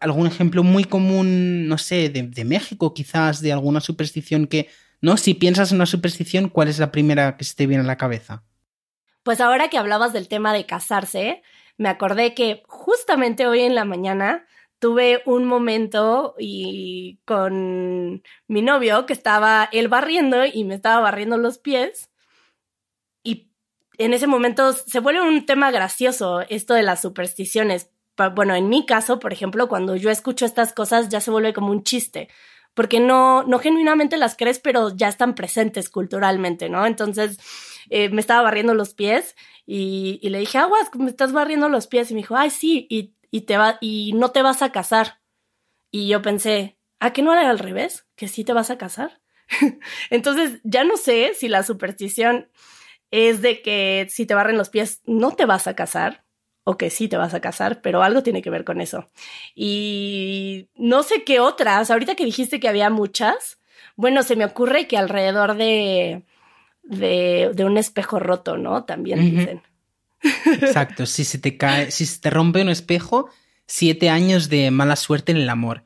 algún 0.00 0.26
ejemplo 0.26 0.62
muy 0.62 0.84
común, 0.84 1.68
no 1.68 1.76
sé, 1.76 2.08
de, 2.08 2.44
México 2.44 2.94
quizás, 2.94 3.42
de 3.42 3.52
alguna 3.52 3.80
superstición 3.80 4.46
que, 4.46 4.68
¿no? 5.00 5.16
Si 5.16 5.34
piensas 5.34 5.70
en 5.70 5.76
una 5.76 5.86
superstición, 5.86 6.48
¿cuál 6.48 6.68
es 6.68 6.78
la 6.78 6.90
primera 6.90 7.36
que 7.36 7.44
se 7.44 7.54
te 7.54 7.66
viene 7.66 7.84
a 7.84 7.86
la 7.86 7.96
cabeza? 7.96 8.44
Pues 9.22 9.40
ahora 9.40 9.68
que 9.68 9.78
hablabas 9.78 10.12
del 10.12 10.28
tema 10.28 10.52
de 10.52 10.66
casarse, 10.66 11.42
me 11.76 11.88
acordé 11.88 12.34
que 12.34 12.62
justamente 12.66 13.46
hoy 13.46 13.60
en 13.60 13.74
la 13.74 13.84
mañana 13.84 14.46
tuve 14.78 15.22
un 15.26 15.44
momento 15.44 16.34
y 16.38 17.18
con 17.24 18.22
mi 18.46 18.62
novio 18.62 19.06
que 19.06 19.12
estaba 19.12 19.68
él 19.72 19.88
barriendo 19.88 20.44
y 20.46 20.64
me 20.64 20.74
estaba 20.74 21.00
barriendo 21.00 21.36
los 21.36 21.58
pies 21.58 22.10
en 23.98 24.14
ese 24.14 24.26
momento 24.26 24.72
se 24.72 25.00
vuelve 25.00 25.20
un 25.20 25.44
tema 25.44 25.70
gracioso 25.70 26.40
esto 26.48 26.74
de 26.74 26.82
las 26.82 27.02
supersticiones. 27.02 27.90
Bueno, 28.34 28.54
en 28.54 28.68
mi 28.68 28.86
caso, 28.86 29.18
por 29.18 29.32
ejemplo, 29.32 29.68
cuando 29.68 29.96
yo 29.96 30.10
escucho 30.10 30.44
estas 30.44 30.72
cosas 30.72 31.08
ya 31.08 31.20
se 31.20 31.30
vuelve 31.30 31.52
como 31.52 31.70
un 31.70 31.82
chiste, 31.82 32.28
porque 32.78 33.00
no, 33.00 33.42
no 33.42 33.58
genuinamente 33.58 34.16
las 34.18 34.36
crees, 34.36 34.60
pero 34.60 34.94
ya 34.94 35.08
están 35.08 35.34
presentes 35.34 35.90
culturalmente, 35.90 36.68
¿no? 36.68 36.86
Entonces 36.86 37.40
eh, 37.90 38.08
me 38.08 38.20
estaba 38.20 38.42
barriendo 38.42 38.72
los 38.72 38.94
pies 38.94 39.34
y, 39.66 40.20
le 40.22 40.38
dije, 40.38 40.58
aguas, 40.58 40.88
me 40.94 41.10
estás 41.10 41.32
barriendo 41.32 41.68
los 41.68 41.88
pies. 41.88 42.08
Y 42.12 42.14
me 42.14 42.20
dijo, 42.20 42.36
ay, 42.36 42.50
sí, 42.50 42.86
y, 42.88 43.16
y, 43.32 43.40
te 43.46 43.56
va, 43.56 43.78
y 43.80 44.12
no 44.12 44.30
te 44.30 44.42
vas 44.42 44.62
a 44.62 44.70
casar. 44.70 45.20
Y 45.90 46.06
yo 46.06 46.22
pensé, 46.22 46.78
¿a 47.00 47.12
qué 47.12 47.20
no 47.20 47.32
era 47.32 47.50
al 47.50 47.58
revés? 47.58 48.06
¿Que 48.14 48.28
sí 48.28 48.44
te 48.44 48.52
vas 48.52 48.70
a 48.70 48.78
casar? 48.78 49.20
Entonces 50.10 50.60
ya 50.62 50.84
no 50.84 50.96
sé 50.96 51.32
si 51.34 51.48
la 51.48 51.64
superstición 51.64 52.48
es 53.10 53.42
de 53.42 53.60
que 53.60 54.06
si 54.08 54.24
te 54.24 54.34
barren 54.34 54.56
los 54.56 54.70
pies 54.70 55.02
no 55.04 55.32
te 55.32 55.46
vas 55.46 55.66
a 55.66 55.74
casar, 55.74 56.27
o 56.68 56.76
que 56.76 56.90
sí 56.90 57.08
te 57.08 57.16
vas 57.16 57.32
a 57.32 57.40
casar, 57.40 57.80
pero 57.80 58.02
algo 58.02 58.22
tiene 58.22 58.42
que 58.42 58.50
ver 58.50 58.62
con 58.62 58.82
eso. 58.82 59.08
Y 59.54 60.68
no 60.74 61.02
sé 61.02 61.24
qué 61.24 61.40
otras, 61.40 61.90
ahorita 61.90 62.14
que 62.14 62.26
dijiste 62.26 62.60
que 62.60 62.68
había 62.68 62.90
muchas, 62.90 63.58
bueno, 63.96 64.22
se 64.22 64.36
me 64.36 64.44
ocurre 64.44 64.86
que 64.86 64.98
alrededor 64.98 65.56
de, 65.56 66.24
de, 66.82 67.64
un 67.64 67.78
espejo 67.78 68.18
roto, 68.18 68.58
¿no? 68.58 68.84
También 68.84 69.30
dicen. 69.30 69.62
Exacto, 70.60 71.06
si 71.06 71.24
se 71.24 71.38
te 71.38 71.56
cae, 71.56 71.90
si 71.90 72.04
se 72.04 72.20
te 72.20 72.28
rompe 72.28 72.60
un 72.60 72.68
espejo, 72.68 73.30
siete 73.66 74.10
años 74.10 74.50
de 74.50 74.70
mala 74.70 74.96
suerte 74.96 75.32
en 75.32 75.38
el 75.38 75.48
amor, 75.48 75.84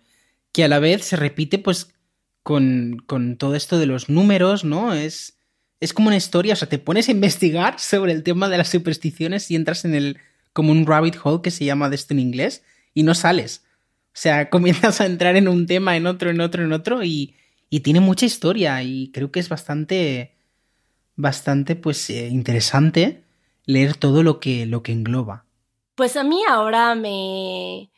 que 0.50 0.64
a 0.64 0.68
la 0.68 0.80
vez 0.80 1.04
se 1.04 1.14
repite 1.14 1.60
pues 1.60 1.94
con, 2.42 3.04
con 3.06 3.36
todo 3.36 3.54
esto 3.54 3.78
de 3.78 3.86
los 3.86 4.08
números, 4.08 4.64
¿no? 4.64 4.94
Es 4.94 5.38
es 5.78 5.92
como 5.92 6.08
una 6.08 6.16
historia, 6.16 6.54
o 6.54 6.56
sea, 6.56 6.68
te 6.68 6.78
pones 6.78 7.08
a 7.08 7.12
investigar 7.12 7.80
sobre 7.80 8.12
el 8.12 8.22
tema 8.22 8.48
de 8.48 8.56
las 8.56 8.68
supersticiones 8.68 9.50
y 9.50 9.56
entras 9.56 9.84
en 9.84 9.94
el 9.94 10.18
como 10.52 10.72
un 10.72 10.86
rabbit 10.86 11.16
hole 11.22 11.42
que 11.42 11.50
se 11.50 11.64
llama 11.64 11.88
de 11.88 11.96
esto 11.96 12.14
en 12.14 12.20
inglés 12.20 12.64
y 12.94 13.02
no 13.02 13.14
sales. 13.14 13.64
O 14.08 14.14
sea, 14.14 14.50
comienzas 14.50 15.00
a 15.00 15.06
entrar 15.06 15.36
en 15.36 15.48
un 15.48 15.66
tema, 15.66 15.96
en 15.96 16.06
otro, 16.06 16.30
en 16.30 16.40
otro, 16.40 16.64
en 16.64 16.72
otro 16.72 17.02
y, 17.02 17.36
y 17.70 17.80
tiene 17.80 18.00
mucha 18.00 18.26
historia 18.26 18.82
y 18.82 19.10
creo 19.12 19.30
que 19.30 19.40
es 19.40 19.48
bastante, 19.48 20.36
bastante, 21.16 21.76
pues, 21.76 22.10
eh, 22.10 22.28
interesante 22.28 23.24
leer 23.64 23.96
todo 23.96 24.22
lo 24.22 24.40
que, 24.40 24.66
lo 24.66 24.82
que 24.82 24.92
engloba. 24.92 25.44
Pues 25.94 26.16
a 26.16 26.24
mí 26.24 26.42
ahora 26.48 26.94
me, 26.94 27.90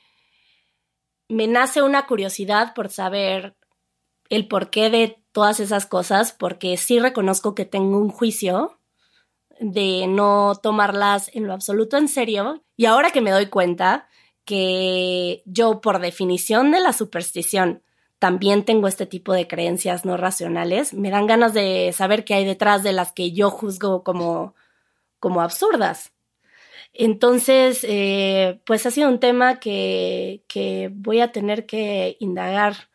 me 1.29 1.47
nace 1.47 1.83
una 1.83 2.07
curiosidad 2.07 2.75
por 2.75 2.91
saber 2.91 3.57
el 4.29 4.49
porqué 4.49 4.91
de 4.91 5.23
todas 5.33 5.61
esas 5.61 5.87
cosas 5.87 6.33
porque 6.33 6.77
sí 6.77 6.99
reconozco 6.99 7.55
que 7.55 7.65
tengo 7.65 7.99
un 7.99 8.11
juicio 8.11 8.79
de 9.61 10.07
no 10.07 10.55
tomarlas 10.63 11.31
en 11.35 11.47
lo 11.47 11.53
absoluto 11.53 11.97
en 11.97 12.09
serio. 12.09 12.63
Y 12.77 12.87
ahora 12.87 13.11
que 13.11 13.21
me 13.21 13.31
doy 13.31 13.47
cuenta 13.47 14.09
que 14.45 15.43
yo 15.47 15.81
por 15.81 16.01
definición 16.01 16.71
de 16.71 16.81
la 16.81 16.93
superstición 16.93 17.83
también 18.19 18.65
tengo 18.65 18.89
este 18.89 19.07
tipo 19.07 19.33
de 19.33 19.47
creencias 19.47 20.05
no 20.05 20.17
racionales, 20.17 20.95
me 20.95 21.11
dan 21.11 21.27
ganas 21.27 21.53
de 21.53 21.93
saber 21.93 22.25
qué 22.25 22.35
hay 22.35 22.45
detrás 22.45 22.83
de 22.83 22.93
las 22.93 23.13
que 23.13 23.33
yo 23.33 23.51
juzgo 23.51 24.03
como, 24.03 24.55
como 25.21 25.43
absurdas. 25.43 26.13
Entonces, 26.95 27.85
eh, 27.87 28.61
pues 28.65 28.87
ha 28.87 28.91
sido 28.91 29.09
un 29.09 29.21
tema 29.21 29.59
que, 29.61 30.45
que 30.49 30.91
voy 30.93 31.21
a 31.21 31.33
tener 31.33 31.67
que 31.67 32.17
indagar 32.21 32.89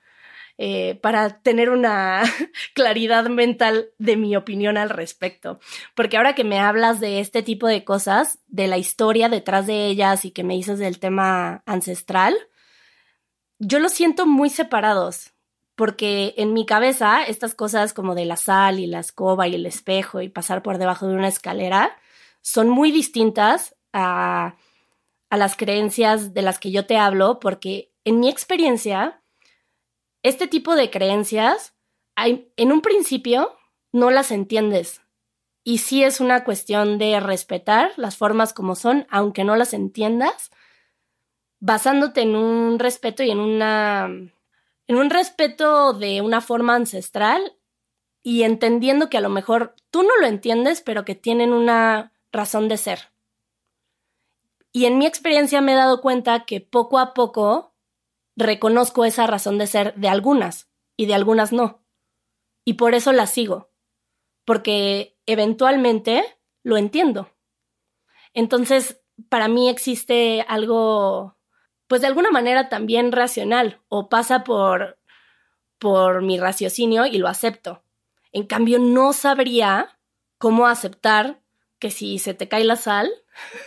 eh, 0.62 1.00
para 1.02 1.42
tener 1.42 1.70
una 1.70 2.22
claridad 2.76 3.30
mental 3.30 3.92
de 3.98 4.18
mi 4.18 4.36
opinión 4.36 4.76
al 4.78 4.90
respecto. 4.90 5.62
Porque 5.96 6.18
ahora 6.18 6.36
que 6.36 6.44
me 6.44 6.60
hablas 6.60 7.00
de 7.00 7.22
este 7.22 7.44
tipo 7.44 7.66
de 7.66 7.86
cosas, 7.86 8.40
de 8.48 8.68
la 8.68 8.78
historia 8.78 9.30
detrás 9.30 9.68
de 9.68 9.86
ellas 9.86 10.26
y 10.26 10.32
que 10.32 10.44
me 10.44 10.56
dices 10.56 10.78
del 10.78 11.00
tema 11.00 11.64
ancestral, 11.66 12.36
yo 13.58 13.80
los 13.80 13.94
siento 13.94 14.26
muy 14.26 14.50
separados. 14.50 15.32
Porque 15.76 16.34
en 16.36 16.52
mi 16.52 16.66
cabeza, 16.66 17.24
estas 17.24 17.56
cosas 17.56 17.94
como 17.94 18.14
de 18.14 18.26
la 18.26 18.36
sal 18.36 18.80
y 18.80 18.86
la 18.86 19.00
escoba 19.00 19.48
y 19.48 19.56
el 19.56 19.66
espejo 19.66 20.20
y 20.20 20.28
pasar 20.28 20.62
por 20.62 20.78
debajo 20.78 21.08
de 21.08 21.16
una 21.16 21.30
escalera 21.30 21.98
son 22.42 22.68
muy 22.68 22.92
distintas 22.92 23.78
a, 23.94 24.58
a 25.30 25.38
las 25.38 25.56
creencias 25.56 26.34
de 26.34 26.42
las 26.42 26.60
que 26.60 26.72
yo 26.72 26.86
te 26.86 26.98
hablo, 26.98 27.40
porque 27.40 27.94
en 28.04 28.20
mi 28.20 28.28
experiencia, 28.28 29.19
este 30.24 30.48
tipo 30.48 30.76
de 30.76 30.90
creencias, 30.90 31.74
en 32.16 32.72
un 32.72 32.82
principio 32.82 33.58
no 33.92 34.12
las 34.12 34.32
entiendes. 34.32 35.02
Y 35.64 35.80
sí 35.80 36.04
es 36.04 36.20
una 36.20 36.44
cuestión 36.44 36.98
de 36.98 37.20
respetar 37.20 37.92
las 37.98 38.18
formas 38.18 38.54
como 38.54 38.76
son, 38.76 39.06
aunque 39.10 39.44
no 39.44 39.56
las 39.56 39.74
entiendas, 39.74 40.52
basándote 41.60 42.22
en 42.22 42.36
un 42.36 42.80
respeto 42.80 43.24
y 43.24 43.32
en 43.32 43.40
una 43.40 44.10
en 44.88 44.96
un 44.96 45.12
respeto 45.12 45.94
de 45.94 46.22
una 46.22 46.42
forma 46.42 46.74
ancestral 46.74 47.56
y 48.24 48.42
entendiendo 48.42 49.08
que 49.08 49.18
a 49.18 49.22
lo 49.22 49.30
mejor 49.30 49.76
tú 49.92 50.02
no 50.02 50.18
lo 50.20 50.26
entiendes, 50.26 50.82
pero 50.82 51.06
que 51.06 51.14
tienen 51.14 51.54
una 51.54 52.12
razón 52.32 52.68
de 52.68 52.78
ser. 52.78 53.12
Y 54.72 54.86
en 54.86 54.98
mi 54.98 55.06
experiencia 55.06 55.62
me 55.62 55.74
he 55.74 55.76
dado 55.76 56.02
cuenta 56.02 56.46
que 56.46 56.60
poco 56.60 56.98
a 56.98 57.14
poco 57.14 57.69
reconozco 58.40 59.06
esa 59.06 59.28
razón 59.28 59.58
de 59.58 59.68
ser 59.68 59.94
de 59.96 60.08
algunas 60.08 60.70
y 60.96 61.06
de 61.06 61.14
algunas 61.14 61.52
no. 61.52 61.84
Y 62.66 62.74
por 62.74 62.96
eso 62.96 63.12
las 63.12 63.32
sigo, 63.32 63.72
porque 64.46 65.18
eventualmente 65.26 66.24
lo 66.64 66.78
entiendo. 66.78 67.30
Entonces, 68.34 69.02
para 69.28 69.48
mí 69.48 69.70
existe 69.70 70.46
algo, 70.48 71.38
pues 71.88 72.02
de 72.02 72.08
alguna 72.08 72.32
manera 72.32 72.70
también 72.70 73.12
racional, 73.12 73.82
o 73.90 74.10
pasa 74.10 74.44
por, 74.44 75.00
por 75.78 76.22
mi 76.22 76.40
raciocinio 76.40 77.06
y 77.06 77.18
lo 77.18 77.28
acepto. 77.28 77.84
En 78.32 78.46
cambio, 78.46 78.80
no 78.80 79.14
sabría 79.14 80.00
cómo 80.38 80.68
aceptar 80.68 81.42
que 81.80 81.92
si 81.92 82.20
se 82.20 82.34
te 82.34 82.48
cae 82.48 82.64
la 82.64 82.76
sal, 82.76 83.10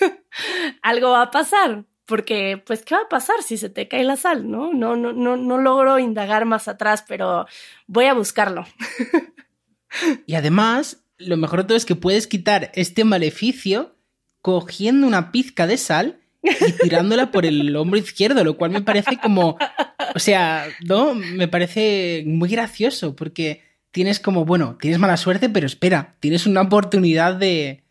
algo 0.82 1.10
va 1.10 1.22
a 1.22 1.30
pasar 1.30 1.86
porque 2.06 2.62
pues 2.64 2.82
¿qué 2.82 2.94
va 2.94 3.02
a 3.02 3.08
pasar 3.08 3.42
si 3.42 3.56
se 3.56 3.68
te 3.68 3.88
cae 3.88 4.04
la 4.04 4.16
sal? 4.16 4.50
No, 4.50 4.72
no, 4.72 4.96
no, 4.96 5.12
no, 5.12 5.36
no 5.36 5.58
logro 5.58 5.98
indagar 5.98 6.44
más 6.44 6.68
atrás, 6.68 7.04
pero 7.06 7.46
voy 7.86 8.06
a 8.06 8.14
buscarlo. 8.14 8.66
y 10.26 10.34
además, 10.34 11.04
lo 11.18 11.36
mejor 11.36 11.60
de 11.60 11.64
todo 11.68 11.76
es 11.76 11.86
que 11.86 11.96
puedes 11.96 12.26
quitar 12.26 12.72
este 12.74 13.04
maleficio 13.04 13.96
cogiendo 14.40 15.06
una 15.06 15.30
pizca 15.30 15.66
de 15.66 15.76
sal 15.76 16.20
y 16.42 16.72
tirándola 16.72 17.30
por 17.30 17.46
el 17.46 17.74
hombro 17.76 17.98
izquierdo, 17.98 18.42
lo 18.42 18.56
cual 18.56 18.72
me 18.72 18.82
parece 18.82 19.16
como 19.18 19.56
O 20.14 20.18
sea, 20.18 20.66
¿no? 20.80 21.14
Me 21.14 21.48
parece 21.48 22.24
muy 22.26 22.48
gracioso 22.48 23.16
porque 23.16 23.62
tienes 23.90 24.20
como, 24.20 24.44
bueno, 24.44 24.76
tienes 24.80 24.98
mala 24.98 25.16
suerte, 25.16 25.48
pero 25.48 25.66
espera, 25.66 26.16
tienes 26.20 26.46
una 26.46 26.62
oportunidad 26.62 27.34
de, 27.34 27.84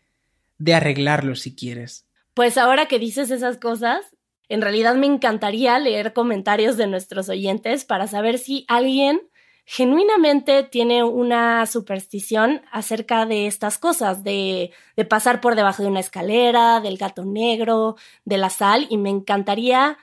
de 0.58 0.74
arreglarlo 0.74 1.34
si 1.34 1.54
quieres. 1.54 2.06
Pues 2.34 2.56
ahora 2.56 2.86
que 2.86 2.98
dices 2.98 3.30
esas 3.30 3.58
cosas, 3.58 4.16
en 4.48 4.62
realidad 4.62 4.94
me 4.94 5.06
encantaría 5.06 5.78
leer 5.78 6.12
comentarios 6.12 6.76
de 6.76 6.86
nuestros 6.86 7.28
oyentes 7.28 7.84
para 7.84 8.06
saber 8.06 8.38
si 8.38 8.64
alguien 8.68 9.20
genuinamente 9.64 10.62
tiene 10.64 11.04
una 11.04 11.66
superstición 11.66 12.62
acerca 12.72 13.26
de 13.26 13.46
estas 13.46 13.78
cosas, 13.78 14.24
de, 14.24 14.72
pasar 15.08 15.40
por 15.40 15.54
debajo 15.54 15.82
de 15.82 15.88
una 15.88 16.00
escalera, 16.00 16.80
del 16.80 16.98
gato 16.98 17.24
negro, 17.24 17.96
de 18.24 18.38
la 18.38 18.50
sal, 18.50 18.86
y 18.90 18.96
me 18.96 19.10
encantaría 19.10 19.98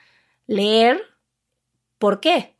leer 0.46 1.02
por 1.98 2.20
qué, 2.20 2.56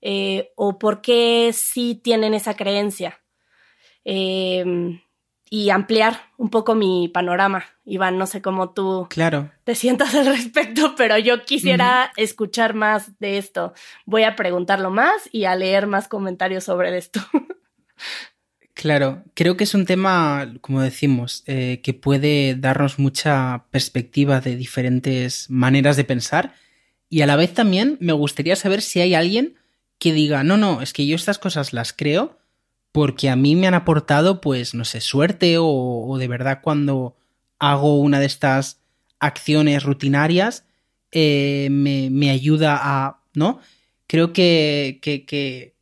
eh, 0.00 0.52
o 0.56 0.78
por 0.78 1.00
qué 1.00 1.52
sí 1.54 1.94
tienen 1.94 2.34
esa 2.34 2.54
creencia. 2.56 3.20
Eh, 4.04 5.00
y 5.52 5.70
ampliar 5.70 6.20
un 6.38 6.48
poco 6.48 6.76
mi 6.76 7.08
panorama. 7.08 7.64
Iván, 7.84 8.16
no 8.16 8.26
sé 8.26 8.40
cómo 8.40 8.70
tú 8.70 9.08
claro. 9.10 9.50
te 9.64 9.74
sientas 9.74 10.14
al 10.14 10.26
respecto, 10.26 10.94
pero 10.96 11.18
yo 11.18 11.42
quisiera 11.44 12.12
escuchar 12.16 12.74
más 12.74 13.18
de 13.18 13.36
esto. 13.36 13.74
Voy 14.06 14.22
a 14.22 14.36
preguntarlo 14.36 14.90
más 14.90 15.28
y 15.32 15.44
a 15.44 15.56
leer 15.56 15.88
más 15.88 16.08
comentarios 16.08 16.64
sobre 16.64 16.96
esto. 16.96 17.20
Claro, 18.72 19.24
creo 19.34 19.58
que 19.58 19.64
es 19.64 19.74
un 19.74 19.84
tema, 19.84 20.54
como 20.62 20.80
decimos, 20.80 21.42
eh, 21.46 21.82
que 21.82 21.92
puede 21.92 22.54
darnos 22.54 22.98
mucha 22.98 23.66
perspectiva 23.70 24.40
de 24.40 24.56
diferentes 24.56 25.50
maneras 25.50 25.98
de 25.98 26.04
pensar 26.04 26.54
y 27.10 27.20
a 27.20 27.26
la 27.26 27.36
vez 27.36 27.52
también 27.52 27.98
me 28.00 28.14
gustaría 28.14 28.56
saber 28.56 28.80
si 28.80 29.00
hay 29.00 29.14
alguien 29.14 29.56
que 29.98 30.14
diga, 30.14 30.44
no, 30.44 30.56
no, 30.56 30.80
es 30.80 30.94
que 30.94 31.06
yo 31.06 31.14
estas 31.14 31.38
cosas 31.38 31.74
las 31.74 31.92
creo 31.92 32.39
porque 32.92 33.30
a 33.30 33.36
mí 33.36 33.56
me 33.56 33.66
han 33.66 33.74
aportado, 33.74 34.40
pues, 34.40 34.74
no 34.74 34.84
sé, 34.84 35.00
suerte 35.00 35.56
o, 35.58 36.16
de 36.18 36.28
verdad 36.28 36.60
cuando 36.62 37.16
hago 37.58 38.00
una 38.00 38.20
de 38.20 38.26
estas 38.26 38.80
acciones 39.18 39.82
rutinarias 39.84 40.64
eh, 41.12 41.68
me, 41.70 42.30
ayuda 42.30 42.78
a, 42.80 43.20
¿no? 43.34 43.60
Creo 44.06 44.32
que, 44.32 44.98
que, 45.02 45.24
que 45.24 45.74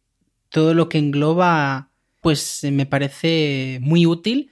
todo 0.50 0.75
lo 0.75 0.88
que 0.88 0.99
engloba, 0.99 1.91
pues, 2.21 2.65
me 2.71 2.87
parece 2.87 3.79
muy 3.81 4.07
útil 4.07 4.50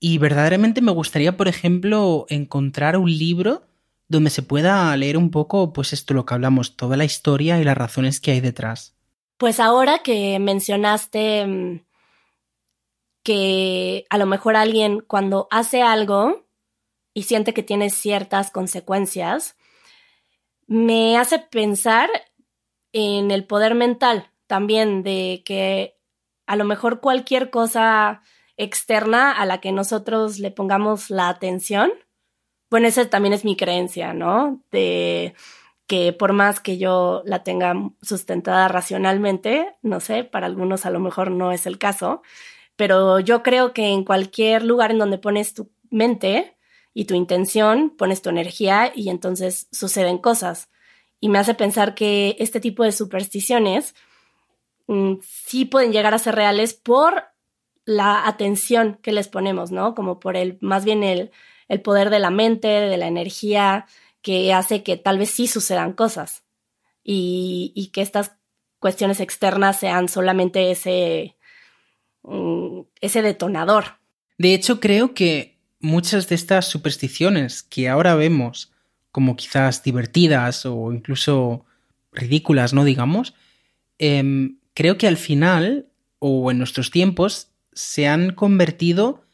y 0.00 0.16
verdaderamente 0.18 0.80
me 0.80 0.92
gustaría, 0.92 1.36
por 1.36 1.46
ejemplo, 1.46 2.26
encontrar 2.30 2.96
un 2.96 3.10
libro 3.10 3.66
donde 4.08 4.30
se 4.30 4.42
pueda 4.42 4.96
leer 4.96 5.16
un 5.18 5.30
poco, 5.30 5.72
pues 5.72 5.92
esto 5.92 6.14
lo 6.14 6.24
que 6.24 6.34
hablamos, 6.34 6.76
toda 6.76 6.96
la 6.96 7.04
historia 7.04 7.60
y 7.60 7.64
las 7.64 7.76
razones 7.76 8.18
que 8.18 8.32
hay 8.32 8.40
detrás. 8.40 8.96
Pues 9.40 9.58
ahora 9.58 10.00
que 10.00 10.38
mencionaste 10.38 11.46
mm, 11.46 11.80
que 13.24 14.04
a 14.10 14.18
lo 14.18 14.26
mejor 14.26 14.54
alguien 14.54 15.00
cuando 15.00 15.48
hace 15.50 15.80
algo 15.80 16.46
y 17.14 17.22
siente 17.22 17.54
que 17.54 17.62
tiene 17.62 17.88
ciertas 17.88 18.50
consecuencias, 18.50 19.56
me 20.66 21.16
hace 21.16 21.38
pensar 21.38 22.10
en 22.92 23.30
el 23.30 23.46
poder 23.46 23.74
mental 23.74 24.30
también 24.46 25.02
de 25.02 25.42
que 25.46 25.96
a 26.46 26.54
lo 26.54 26.66
mejor 26.66 27.00
cualquier 27.00 27.48
cosa 27.48 28.20
externa 28.58 29.32
a 29.32 29.46
la 29.46 29.62
que 29.62 29.72
nosotros 29.72 30.38
le 30.38 30.50
pongamos 30.50 31.08
la 31.08 31.30
atención, 31.30 31.90
bueno, 32.68 32.88
esa 32.88 33.08
también 33.08 33.32
es 33.32 33.46
mi 33.46 33.56
creencia, 33.56 34.12
¿no? 34.12 34.62
De 34.70 35.34
que 35.90 36.12
por 36.12 36.32
más 36.32 36.60
que 36.60 36.78
yo 36.78 37.24
la 37.26 37.42
tenga 37.42 37.74
sustentada 38.00 38.68
racionalmente, 38.68 39.74
no 39.82 39.98
sé, 39.98 40.22
para 40.22 40.46
algunos 40.46 40.86
a 40.86 40.90
lo 40.90 41.00
mejor 41.00 41.32
no 41.32 41.50
es 41.50 41.66
el 41.66 41.78
caso, 41.78 42.22
pero 42.76 43.18
yo 43.18 43.42
creo 43.42 43.72
que 43.72 43.88
en 43.88 44.04
cualquier 44.04 44.62
lugar 44.62 44.92
en 44.92 44.98
donde 44.98 45.18
pones 45.18 45.52
tu 45.52 45.72
mente 45.90 46.56
y 46.94 47.06
tu 47.06 47.16
intención, 47.16 47.90
pones 47.90 48.22
tu 48.22 48.30
energía 48.30 48.92
y 48.94 49.08
entonces 49.08 49.66
suceden 49.72 50.18
cosas. 50.18 50.70
Y 51.18 51.28
me 51.28 51.40
hace 51.40 51.54
pensar 51.54 51.96
que 51.96 52.36
este 52.38 52.60
tipo 52.60 52.84
de 52.84 52.92
supersticiones 52.92 53.96
mm, 54.86 55.14
sí 55.24 55.64
pueden 55.64 55.90
llegar 55.90 56.14
a 56.14 56.20
ser 56.20 56.36
reales 56.36 56.72
por 56.72 57.24
la 57.84 58.28
atención 58.28 59.00
que 59.02 59.10
les 59.10 59.26
ponemos, 59.26 59.72
¿no? 59.72 59.96
Como 59.96 60.20
por 60.20 60.36
el, 60.36 60.56
más 60.60 60.84
bien 60.84 61.02
el, 61.02 61.32
el 61.66 61.82
poder 61.82 62.10
de 62.10 62.20
la 62.20 62.30
mente, 62.30 62.68
de 62.68 62.96
la 62.96 63.08
energía, 63.08 63.86
que 64.22 64.52
hace 64.52 64.82
que 64.82 64.96
tal 64.96 65.18
vez 65.18 65.30
sí 65.30 65.46
sucedan 65.46 65.92
cosas 65.92 66.44
y, 67.02 67.90
que 67.92 68.02
estas 68.02 68.32
cuestiones 68.78 69.20
externas 69.20 69.78
sean 69.78 70.08
solamente 70.08 70.70
ese, 70.70 71.36
mm, 72.22 72.80
ese 73.00 73.22
detonador. 73.22 73.98
De 74.38 74.54
hecho, 74.54 74.80
creo 74.80 75.14
que 75.14 75.58
muchas 75.80 76.28
de 76.28 76.34
estas 76.34 76.66
supersticiones 76.66 77.62
que 77.62 77.88
ahora 77.88 78.14
vemos 78.14 78.72
como 79.12 79.36
quizás 79.36 79.82
divertidas 79.82 80.64
o 80.66 80.92
incluso 80.92 81.64
ridículas, 82.12 82.72
¿no? 82.72 82.84
Digamos, 82.84 83.34
em, 83.98 84.58
creo 84.74 84.98
que 84.98 85.08
al 85.08 85.16
final 85.16 85.88
o 86.18 86.50
en 86.50 86.58
nuestros 86.58 86.90
tiempos 86.90 87.48
se 87.72 88.06
han 88.06 88.34
convertido 88.34 89.24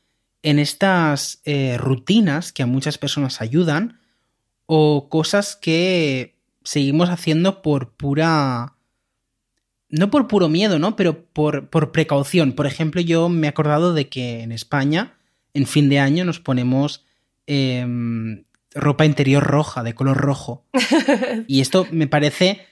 en 0.42 0.58
estas 0.58 1.40
eh, 1.44 1.76
rutinas 1.78 2.52
que 2.52 2.62
a 2.62 2.66
muchas 2.66 2.98
personas 2.98 3.40
ayudan 3.40 4.00
o 4.66 5.08
cosas 5.08 5.56
que 5.56 6.36
seguimos 6.62 7.08
haciendo 7.08 7.62
por 7.62 7.92
pura... 7.92 8.74
No 9.88 10.10
por 10.10 10.26
puro 10.26 10.48
miedo, 10.48 10.80
¿no? 10.80 10.96
Pero 10.96 11.24
por, 11.26 11.70
por 11.70 11.92
precaución. 11.92 12.52
Por 12.52 12.66
ejemplo, 12.66 13.00
yo 13.00 13.28
me 13.28 13.46
he 13.46 13.50
acordado 13.50 13.94
de 13.94 14.08
que 14.08 14.42
en 14.42 14.50
España, 14.50 15.14
en 15.54 15.66
fin 15.66 15.88
de 15.88 16.00
año, 16.00 16.24
nos 16.24 16.40
ponemos 16.40 17.04
em, 17.46 18.44
ropa 18.74 19.06
interior 19.06 19.44
roja, 19.44 19.84
de 19.84 19.94
color 19.94 20.16
rojo. 20.16 20.64
y 21.46 21.60
esto 21.60 21.86
me 21.92 22.08
parece 22.08 22.66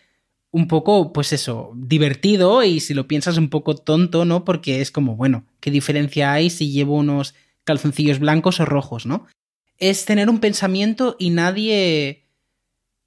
un 0.50 0.68
poco, 0.68 1.12
pues 1.12 1.32
eso, 1.32 1.72
divertido 1.74 2.62
y 2.62 2.80
si 2.80 2.94
lo 2.94 3.08
piensas 3.08 3.38
un 3.38 3.48
poco 3.48 3.76
tonto, 3.76 4.24
¿no? 4.24 4.44
Porque 4.44 4.80
es 4.80 4.90
como, 4.90 5.16
bueno, 5.16 5.44
¿qué 5.60 5.70
diferencia 5.70 6.32
hay 6.32 6.50
si 6.50 6.70
llevo 6.70 6.96
unos 6.96 7.34
calzoncillos 7.64 8.18
blancos 8.18 8.60
o 8.60 8.64
rojos, 8.64 9.06
¿no? 9.06 9.26
Es 9.78 10.04
tener 10.04 10.28
un 10.28 10.40
pensamiento 10.40 11.16
y 11.18 11.30
nadie. 11.30 12.26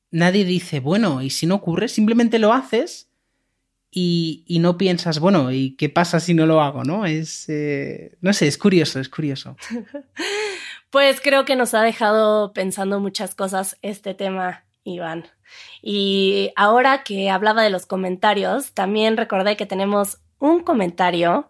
Nadie 0.10 0.45
dice, 0.45 0.80
bueno, 0.80 1.21
¿y 1.21 1.30
si 1.30 1.45
no 1.45 1.56
ocurre? 1.56 1.89
Simplemente 1.89 2.39
lo 2.39 2.53
haces 2.53 3.10
y, 3.91 4.43
y 4.47 4.60
no 4.60 4.77
piensas, 4.77 5.19
bueno, 5.19 5.51
¿y 5.51 5.75
qué 5.75 5.89
pasa 5.89 6.19
si 6.19 6.34
no 6.34 6.45
lo 6.45 6.62
hago? 6.62 6.84
¿No? 6.84 7.06
Es. 7.06 7.49
Eh, 7.49 8.17
no 8.21 8.34
sé, 8.34 8.47
es 8.47 8.58
curioso, 8.58 8.99
es 8.99 9.10
curioso. 9.10 9.58
pues 10.89 11.19
creo 11.21 11.45
que 11.45 11.56
nos 11.56 11.73
ha 11.73 11.82
dejado 11.82 12.53
pensando 12.53 12.99
muchas 12.99 13.36
cosas 13.36 13.77
este 13.82 14.13
tema, 14.13 14.65
Iván. 14.84 15.25
Y 15.82 16.51
ahora 16.56 17.03
que 17.03 17.30
hablaba 17.30 17.63
de 17.63 17.69
los 17.69 17.86
comentarios, 17.86 18.73
también 18.73 19.17
recordé 19.17 19.58
que 19.58 19.65
tenemos 19.65 20.19
un 20.39 20.63
comentario 20.63 21.49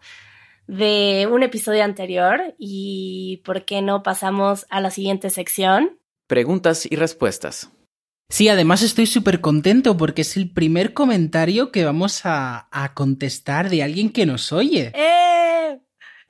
de 0.68 1.28
un 1.32 1.44
episodio 1.44 1.84
anterior 1.84 2.56
y 2.58 3.42
por 3.46 3.66
qué 3.66 3.82
no 3.82 4.04
pasamos 4.04 4.66
a 4.70 4.82
la 4.82 4.92
siguiente 4.92 5.30
sección. 5.30 5.98
Preguntas 6.28 6.86
y 6.90 6.96
respuestas. 6.96 7.72
Sí, 8.30 8.50
además 8.50 8.82
estoy 8.82 9.06
súper 9.06 9.40
contento 9.40 9.96
porque 9.96 10.24
es 10.24 10.36
el 10.36 10.52
primer 10.52 10.94
comentario 10.94 11.72
que 11.72 11.86
vamos 11.86 12.22
a, 12.26 12.68
contestar 12.94 13.70
de 13.70 13.84
alguien 13.84 14.12
que 14.12 14.26
nos 14.26 14.52
oye. 14.52 14.92
¡Eh! 14.94 15.80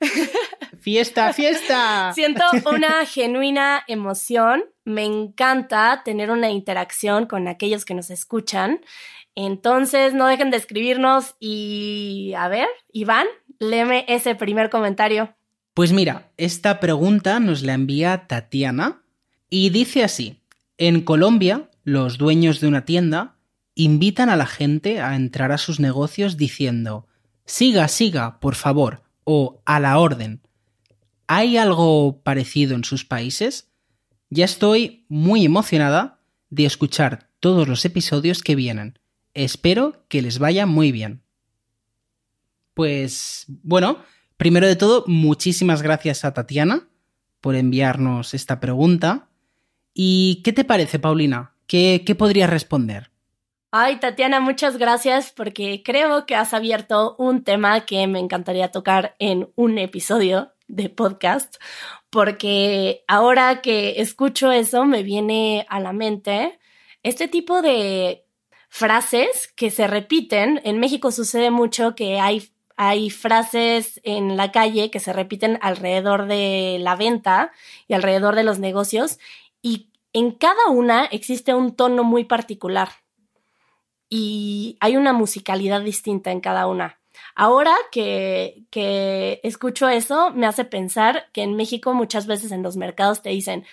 ¡Fiesta, 0.78 1.32
fiesta! 1.32 2.12
Siento 2.14 2.44
una 2.72 3.04
genuina 3.04 3.82
emoción. 3.88 4.64
Me 4.84 5.04
encanta 5.04 6.02
tener 6.04 6.30
una 6.30 6.50
interacción 6.50 7.26
con 7.26 7.48
aquellos 7.48 7.84
que 7.84 7.94
nos 7.94 8.10
escuchan. 8.10 8.80
Entonces, 9.34 10.14
no 10.14 10.28
dejen 10.28 10.50
de 10.50 10.56
escribirnos 10.56 11.34
y, 11.40 12.32
a 12.36 12.46
ver, 12.48 12.68
Iván, 12.92 13.26
léeme 13.58 14.04
ese 14.08 14.34
primer 14.34 14.70
comentario. 14.70 15.34
Pues 15.74 15.92
mira, 15.92 16.32
esta 16.36 16.80
pregunta 16.80 17.38
nos 17.40 17.62
la 17.62 17.74
envía 17.74 18.26
Tatiana 18.26 19.02
y 19.48 19.70
dice 19.70 20.04
así, 20.04 20.42
en 20.76 21.02
Colombia, 21.02 21.70
los 21.84 22.18
dueños 22.18 22.60
de 22.60 22.68
una 22.68 22.84
tienda 22.84 23.36
invitan 23.74 24.28
a 24.28 24.36
la 24.36 24.46
gente 24.46 25.00
a 25.00 25.14
entrar 25.14 25.52
a 25.52 25.58
sus 25.58 25.78
negocios 25.78 26.36
diciendo, 26.36 27.06
siga, 27.44 27.86
siga, 27.88 28.40
por 28.40 28.56
favor, 28.56 29.02
o 29.24 29.62
a 29.64 29.78
la 29.78 29.98
orden. 29.98 30.42
¿Hay 31.28 31.56
algo 31.56 32.22
parecido 32.22 32.74
en 32.74 32.84
sus 32.84 33.04
países? 33.04 33.70
Ya 34.30 34.44
estoy 34.44 35.06
muy 35.08 35.44
emocionada 35.44 36.20
de 36.50 36.64
escuchar 36.64 37.30
todos 37.40 37.68
los 37.68 37.84
episodios 37.84 38.42
que 38.42 38.56
vienen. 38.56 38.98
Espero 39.34 40.04
que 40.08 40.22
les 40.22 40.38
vaya 40.38 40.66
muy 40.66 40.90
bien. 40.90 41.22
Pues 42.78 43.46
bueno, 43.48 44.04
primero 44.36 44.68
de 44.68 44.76
todo, 44.76 45.02
muchísimas 45.08 45.82
gracias 45.82 46.24
a 46.24 46.32
Tatiana 46.32 46.86
por 47.40 47.56
enviarnos 47.56 48.34
esta 48.34 48.60
pregunta. 48.60 49.26
¿Y 49.94 50.42
qué 50.44 50.52
te 50.52 50.62
parece, 50.62 51.00
Paulina? 51.00 51.56
¿Qué, 51.66 52.04
qué 52.06 52.14
podrías 52.14 52.48
responder? 52.48 53.10
Ay, 53.72 53.98
Tatiana, 53.98 54.38
muchas 54.38 54.76
gracias 54.76 55.32
porque 55.32 55.82
creo 55.84 56.24
que 56.24 56.36
has 56.36 56.54
abierto 56.54 57.16
un 57.18 57.42
tema 57.42 57.84
que 57.84 58.06
me 58.06 58.20
encantaría 58.20 58.70
tocar 58.70 59.16
en 59.18 59.50
un 59.56 59.76
episodio 59.78 60.52
de 60.68 60.88
podcast, 60.88 61.56
porque 62.10 63.02
ahora 63.08 63.60
que 63.60 64.00
escucho 64.00 64.52
eso 64.52 64.84
me 64.84 65.02
viene 65.02 65.66
a 65.68 65.80
la 65.80 65.92
mente 65.92 66.60
este 67.02 67.26
tipo 67.26 67.60
de 67.60 68.24
frases 68.68 69.52
que 69.56 69.72
se 69.72 69.88
repiten. 69.88 70.60
En 70.62 70.78
México 70.78 71.10
sucede 71.10 71.50
mucho 71.50 71.96
que 71.96 72.20
hay, 72.20 72.52
hay 72.78 73.10
frases 73.10 74.00
en 74.04 74.36
la 74.36 74.52
calle 74.52 74.90
que 74.90 75.00
se 75.00 75.12
repiten 75.12 75.58
alrededor 75.62 76.26
de 76.26 76.78
la 76.80 76.94
venta 76.94 77.50
y 77.88 77.94
alrededor 77.94 78.36
de 78.36 78.44
los 78.44 78.60
negocios 78.60 79.18
y 79.60 79.90
en 80.12 80.30
cada 80.30 80.68
una 80.70 81.04
existe 81.06 81.54
un 81.54 81.74
tono 81.74 82.04
muy 82.04 82.24
particular 82.24 82.90
y 84.08 84.76
hay 84.78 84.96
una 84.96 85.12
musicalidad 85.12 85.82
distinta 85.82 86.30
en 86.30 86.40
cada 86.40 86.68
una. 86.68 87.00
Ahora 87.34 87.74
que, 87.90 88.62
que 88.70 89.40
escucho 89.42 89.88
eso, 89.88 90.30
me 90.30 90.46
hace 90.46 90.64
pensar 90.64 91.26
que 91.32 91.42
en 91.42 91.56
México 91.56 91.94
muchas 91.94 92.28
veces 92.28 92.52
en 92.52 92.62
los 92.62 92.76
mercados 92.76 93.22
te 93.22 93.30
dicen, 93.30 93.66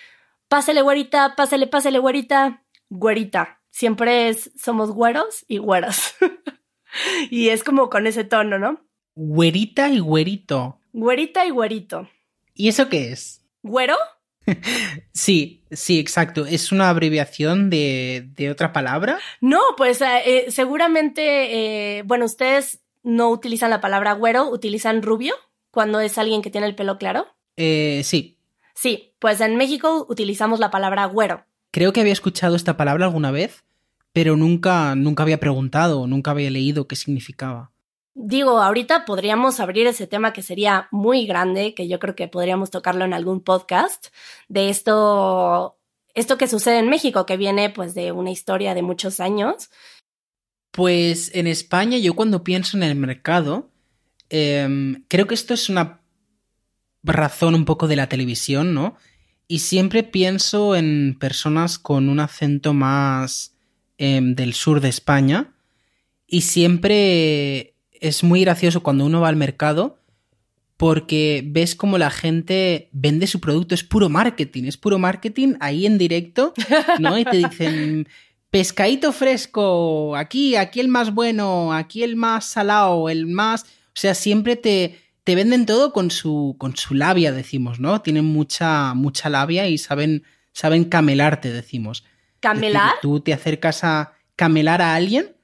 pásele 0.48 0.82
güerita, 0.82 1.36
pásele, 1.36 1.68
pásele 1.68 2.00
güerita, 2.00 2.64
güerita. 2.90 3.62
Siempre 3.70 4.30
es, 4.30 4.52
somos 4.58 4.90
güeros 4.90 5.46
y 5.48 5.60
güeras. 5.60 6.16
y 7.30 7.50
es 7.50 7.64
como 7.64 7.92
con 7.92 8.08
ese 8.08 8.24
tono, 8.24 8.58
¿no? 8.58 8.84
Güerita 9.16 9.90
y 9.90 10.00
güerito. 10.00 10.80
Güerita 10.94 11.46
y 11.46 11.50
güerito. 11.50 12.10
¿Y 12.54 12.68
eso 12.68 12.90
qué 12.90 13.12
es? 13.12 13.42
¿Güero? 13.64 13.96
Sí, 15.12 15.64
sí, 15.72 15.98
exacto. 15.98 16.46
¿Es 16.46 16.72
una 16.72 16.90
abreviación 16.90 17.70
de, 17.70 18.30
de 18.36 18.52
otra 18.52 18.74
palabra? 18.74 19.18
No, 19.42 19.60
pues 19.76 20.02
eh, 20.02 20.22
eh, 20.26 20.52
seguramente, 20.52 21.98
eh, 21.98 22.04
bueno, 22.04 22.26
ustedes 22.26 22.82
no 23.02 23.30
utilizan 23.30 23.70
la 23.70 23.82
palabra 23.82 24.14
güero, 24.14 24.50
utilizan 24.50 25.02
rubio 25.02 25.34
cuando 25.72 26.00
es 26.00 26.18
alguien 26.18 26.42
que 26.42 26.50
tiene 26.50 26.68
el 26.68 26.76
pelo 26.76 26.98
claro. 26.98 27.28
Eh, 27.56 28.02
sí. 28.04 28.38
Sí, 28.74 29.14
pues 29.20 29.40
en 29.42 29.56
México 29.56 30.06
utilizamos 30.10 30.60
la 30.60 30.70
palabra 30.70 31.06
güero. 31.06 31.46
Creo 31.72 31.94
que 31.94 32.02
había 32.02 32.14
escuchado 32.14 32.56
esta 32.56 32.78
palabra 32.78 33.06
alguna 33.06 33.32
vez, 33.32 33.64
pero 34.12 34.36
nunca, 34.36 34.96
nunca 34.96 35.24
había 35.24 35.40
preguntado, 35.40 36.08
nunca 36.08 36.32
había 36.32 36.50
leído 36.50 36.88
qué 36.88 36.96
significaba. 36.96 37.72
Digo, 38.18 38.62
ahorita 38.62 39.04
podríamos 39.04 39.60
abrir 39.60 39.88
ese 39.88 40.08
tema 40.08 40.32
que 40.32 40.42
sería 40.42 40.88
muy 40.90 41.26
grande, 41.26 41.74
que 41.74 41.90
yo 41.90 42.00
creo 42.00 42.16
que 42.16 42.30
podríamos 42.30 42.72
tocarlo 42.72 43.04
en 43.04 43.14
algún 43.14 43.42
podcast, 43.42 44.08
de 44.48 44.70
esto, 44.70 45.78
esto 46.14 46.38
que 46.38 46.48
sucede 46.48 46.80
en 46.80 46.90
México, 46.90 47.26
que 47.26 47.36
viene 47.36 47.70
pues 47.70 47.94
de 47.94 48.14
una 48.14 48.32
historia 48.32 48.74
de 48.74 48.84
muchos 48.84 49.20
años. 49.20 49.70
Pues 50.72 51.30
en 51.36 51.46
España 51.46 51.98
yo 51.98 52.14
cuando 52.14 52.42
pienso 52.46 52.78
en 52.78 52.84
el 52.84 52.96
mercado, 52.96 53.70
eh, 54.30 54.96
creo 55.10 55.28
que 55.28 55.36
esto 55.36 55.54
es 55.54 55.70
una 55.70 56.00
razón 57.04 57.54
un 57.54 57.66
poco 57.66 57.90
de 57.90 57.98
la 57.98 58.08
televisión, 58.08 58.74
¿no? 58.74 58.96
Y 59.48 59.60
siempre 59.60 60.04
pienso 60.04 60.78
en 60.78 61.18
personas 61.20 61.78
con 61.78 62.08
un 62.08 62.22
acento 62.22 62.74
más 62.74 63.56
eh, 63.98 64.22
del 64.22 64.54
sur 64.54 64.80
de 64.80 64.88
España 64.88 65.54
y 66.26 66.42
siempre 66.42 67.75
es 68.08 68.24
muy 68.24 68.42
gracioso 68.42 68.84
cuando 68.84 69.06
uno 69.06 69.22
va 69.22 69.30
al 69.30 69.36
mercado 69.36 70.00
porque 70.78 71.42
ves 71.46 71.76
como 71.76 71.98
la 71.98 72.10
gente 72.10 72.90
vende 72.92 73.28
su 73.28 73.40
producto, 73.40 73.76
es 73.76 73.84
puro 73.84 74.10
marketing, 74.10 74.66
es 74.66 74.78
puro 74.78 75.00
marketing 75.00 75.56
ahí 75.60 75.86
en 75.86 75.98
directo, 75.98 76.54
¿no? 77.00 77.18
Y 77.18 77.24
te 77.24 77.38
dicen, 77.38 78.08
pescadito 78.50 79.14
fresco, 79.14 80.16
aquí, 80.18 80.56
aquí 80.56 80.82
el 80.82 80.90
más 80.90 81.14
bueno, 81.14 81.74
aquí 81.74 82.04
el 82.04 82.16
más 82.16 82.46
salado, 82.46 83.10
el 83.10 83.28
más... 83.28 83.64
O 83.64 83.98
sea, 83.98 84.14
siempre 84.14 84.58
te, 84.58 85.00
te 85.24 85.36
venden 85.36 85.66
todo 85.66 85.94
con 85.94 86.12
su, 86.12 86.56
con 86.58 86.76
su 86.76 86.94
labia, 86.94 87.32
decimos, 87.32 87.80
¿no? 87.80 88.02
Tienen 88.02 88.26
mucha, 88.26 88.94
mucha 88.94 89.30
labia 89.30 89.70
y 89.70 89.78
saben, 89.78 90.24
saben 90.52 90.84
camelarte, 90.84 91.54
decimos. 91.54 92.04
¿Camelar? 92.42 92.84
Decir, 92.84 93.00
tú 93.02 93.22
te 93.22 93.32
acercas 93.32 93.86
a 93.86 94.12
camelar 94.36 94.82
a 94.82 94.96
alguien 94.96 95.35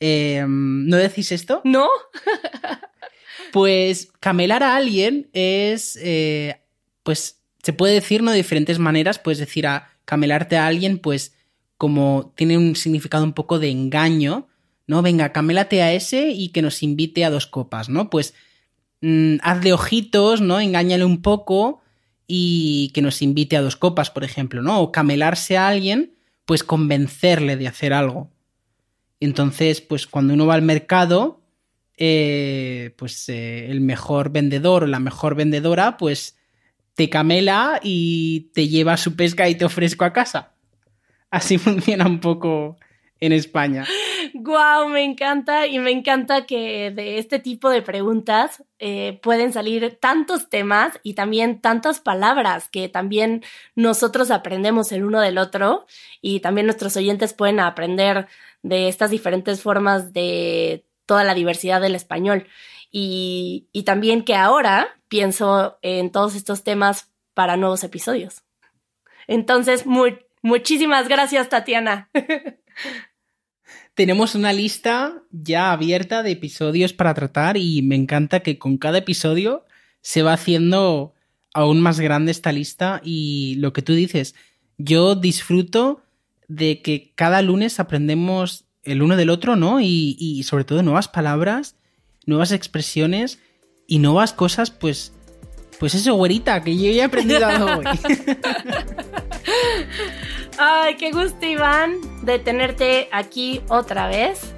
eh, 0.00 0.44
¿No 0.46 0.96
decís 0.96 1.32
esto? 1.32 1.60
¿No? 1.64 1.88
pues 3.52 4.12
camelar 4.20 4.62
a 4.62 4.76
alguien 4.76 5.28
es, 5.32 5.98
eh, 6.02 6.60
pues 7.02 7.42
se 7.62 7.72
puede 7.72 7.94
decir 7.94 8.22
¿no? 8.22 8.30
de 8.30 8.36
diferentes 8.36 8.78
maneras. 8.78 9.18
Puedes 9.18 9.38
decir 9.38 9.66
a 9.66 9.90
camelarte 10.04 10.56
a 10.56 10.66
alguien, 10.66 10.98
pues 10.98 11.34
como 11.76 12.32
tiene 12.36 12.56
un 12.56 12.76
significado 12.76 13.24
un 13.24 13.32
poco 13.32 13.58
de 13.58 13.70
engaño, 13.70 14.48
¿no? 14.86 15.02
Venga, 15.02 15.32
camélate 15.32 15.82
a 15.82 15.92
ese 15.92 16.30
y 16.30 16.48
que 16.48 16.62
nos 16.62 16.82
invite 16.82 17.24
a 17.24 17.30
dos 17.30 17.46
copas, 17.46 17.88
¿no? 17.88 18.10
Pues 18.10 18.34
mmm, 19.00 19.36
hazle 19.42 19.72
ojitos, 19.72 20.40
¿no? 20.40 20.60
Engáñale 20.60 21.04
un 21.04 21.22
poco 21.22 21.80
y 22.26 22.90
que 22.94 23.02
nos 23.02 23.22
invite 23.22 23.56
a 23.56 23.62
dos 23.62 23.76
copas, 23.76 24.10
por 24.10 24.24
ejemplo, 24.24 24.62
¿no? 24.62 24.80
O 24.80 24.92
camelarse 24.92 25.56
a 25.56 25.68
alguien, 25.68 26.14
pues 26.46 26.64
convencerle 26.64 27.56
de 27.56 27.68
hacer 27.68 27.92
algo. 27.92 28.30
Entonces, 29.20 29.80
pues 29.80 30.06
cuando 30.06 30.34
uno 30.34 30.46
va 30.46 30.54
al 30.54 30.62
mercado, 30.62 31.40
eh, 31.96 32.94
pues 32.96 33.28
eh, 33.28 33.70
el 33.70 33.80
mejor 33.80 34.30
vendedor 34.30 34.84
o 34.84 34.86
la 34.86 35.00
mejor 35.00 35.34
vendedora, 35.34 35.96
pues 35.96 36.36
te 36.94 37.10
camela 37.10 37.80
y 37.82 38.50
te 38.54 38.68
lleva 38.68 38.96
su 38.96 39.16
pesca 39.16 39.48
y 39.48 39.56
te 39.56 39.64
ofrezco 39.64 40.04
a 40.04 40.12
casa. 40.12 40.54
Así 41.30 41.58
funciona 41.58 42.06
un 42.06 42.20
poco 42.20 42.76
en 43.20 43.32
España. 43.32 43.84
¡Guau! 44.34 44.84
Wow, 44.84 44.92
me 44.92 45.04
encanta 45.04 45.66
y 45.66 45.78
me 45.78 45.90
encanta 45.90 46.46
que 46.46 46.90
de 46.90 47.18
este 47.18 47.38
tipo 47.38 47.70
de 47.70 47.82
preguntas 47.82 48.62
eh, 48.78 49.18
pueden 49.22 49.52
salir 49.52 49.98
tantos 50.00 50.48
temas 50.48 51.00
y 51.02 51.14
también 51.14 51.60
tantas 51.60 52.00
palabras 52.00 52.68
que 52.68 52.88
también 52.88 53.42
nosotros 53.74 54.30
aprendemos 54.30 54.92
el 54.92 55.04
uno 55.04 55.20
del 55.20 55.38
otro 55.38 55.86
y 56.20 56.40
también 56.40 56.66
nuestros 56.66 56.96
oyentes 56.96 57.32
pueden 57.32 57.60
aprender 57.60 58.28
de 58.62 58.88
estas 58.88 59.10
diferentes 59.10 59.62
formas 59.62 60.12
de 60.12 60.84
toda 61.06 61.24
la 61.24 61.34
diversidad 61.34 61.80
del 61.80 61.94
español. 61.94 62.46
Y, 62.90 63.68
y 63.72 63.82
también 63.82 64.24
que 64.24 64.34
ahora 64.34 64.88
pienso 65.08 65.78
en 65.82 66.10
todos 66.10 66.34
estos 66.34 66.64
temas 66.64 67.10
para 67.34 67.56
nuevos 67.56 67.84
episodios. 67.84 68.42
Entonces, 69.26 69.84
muchísimas 70.42 71.08
gracias, 71.08 71.48
Tatiana. 71.48 72.10
Tenemos 73.94 74.34
una 74.34 74.52
lista 74.52 75.22
ya 75.30 75.72
abierta 75.72 76.22
de 76.22 76.30
episodios 76.30 76.92
para 76.92 77.14
tratar 77.14 77.56
y 77.56 77.82
me 77.82 77.96
encanta 77.96 78.40
que 78.40 78.58
con 78.58 78.78
cada 78.78 78.98
episodio 78.98 79.64
se 80.00 80.22
va 80.22 80.32
haciendo 80.32 81.14
aún 81.52 81.80
más 81.80 81.98
grande 81.98 82.30
esta 82.30 82.52
lista 82.52 83.00
y 83.04 83.56
lo 83.56 83.72
que 83.72 83.82
tú 83.82 83.94
dices, 83.94 84.34
yo 84.76 85.16
disfruto 85.16 86.02
de 86.48 86.82
que 86.82 87.12
cada 87.14 87.40
lunes 87.42 87.78
aprendemos 87.78 88.64
el 88.82 89.02
uno 89.02 89.16
del 89.16 89.30
otro, 89.30 89.54
¿no? 89.54 89.80
Y, 89.80 90.42
sobre 90.44 90.64
todo 90.64 90.82
nuevas 90.82 91.08
palabras, 91.08 91.76
nuevas 92.26 92.52
expresiones 92.52 93.38
y 93.86 93.98
nuevas 93.98 94.32
cosas, 94.32 94.70
pues, 94.70 95.12
pues 95.78 95.94
eso, 95.94 96.14
güerita, 96.14 96.62
que 96.62 96.76
yo 96.76 96.90
ya 96.90 97.02
he 97.02 97.04
aprendido 97.04 97.46
hoy. 97.48 97.84
Ay, 100.58 100.96
qué 100.96 101.12
gusto, 101.12 101.46
Iván, 101.46 101.98
de 102.24 102.38
tenerte 102.38 103.08
aquí 103.12 103.60
otra 103.68 104.08
vez. 104.08 104.54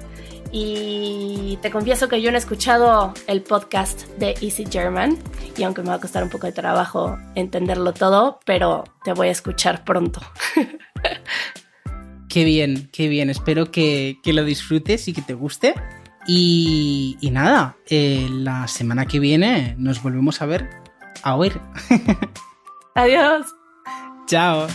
Y 0.53 1.57
te 1.61 1.71
confieso 1.71 2.09
que 2.09 2.21
yo 2.21 2.29
no 2.29 2.37
he 2.37 2.39
escuchado 2.39 3.13
el 3.27 3.41
podcast 3.41 4.07
de 4.17 4.35
Easy 4.41 4.65
German 4.69 5.17
y 5.57 5.63
aunque 5.63 5.81
me 5.81 5.89
va 5.89 5.95
a 5.95 5.99
costar 5.99 6.23
un 6.23 6.29
poco 6.29 6.47
de 6.47 6.51
trabajo 6.51 7.17
entenderlo 7.35 7.93
todo, 7.93 8.39
pero 8.45 8.83
te 9.05 9.13
voy 9.13 9.29
a 9.29 9.31
escuchar 9.31 9.85
pronto. 9.85 10.21
Qué 12.31 12.45
bien, 12.45 12.87
qué 12.93 13.09
bien. 13.09 13.29
Espero 13.29 13.71
que, 13.71 14.17
que 14.23 14.31
lo 14.31 14.45
disfrutes 14.45 15.09
y 15.09 15.13
que 15.13 15.21
te 15.21 15.33
guste. 15.33 15.73
Y, 16.25 17.17
y 17.19 17.29
nada, 17.29 17.75
eh, 17.89 18.25
la 18.31 18.69
semana 18.69 19.05
que 19.05 19.19
viene 19.19 19.75
nos 19.77 20.01
volvemos 20.01 20.41
a 20.41 20.45
ver, 20.45 20.69
a 21.23 21.35
oír. 21.35 21.59
Adiós. 22.95 23.47
Chao. 24.27 24.67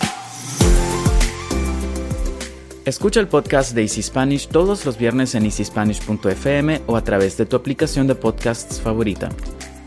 Escucha 2.85 3.21
el 3.21 3.29
podcast 3.29 3.75
de 3.75 3.83
Easy 3.83 4.03
Spanish 4.03 4.49
todos 4.49 4.85
los 4.85 4.99
viernes 4.99 5.35
en 5.35 5.47
easyspanish.fm 5.47 6.83
o 6.87 6.95
a 6.95 7.05
través 7.05 7.38
de 7.38 7.47
tu 7.47 7.57
aplicación 7.57 8.07
de 8.07 8.16
podcasts 8.16 8.83
favorita. 8.83 9.31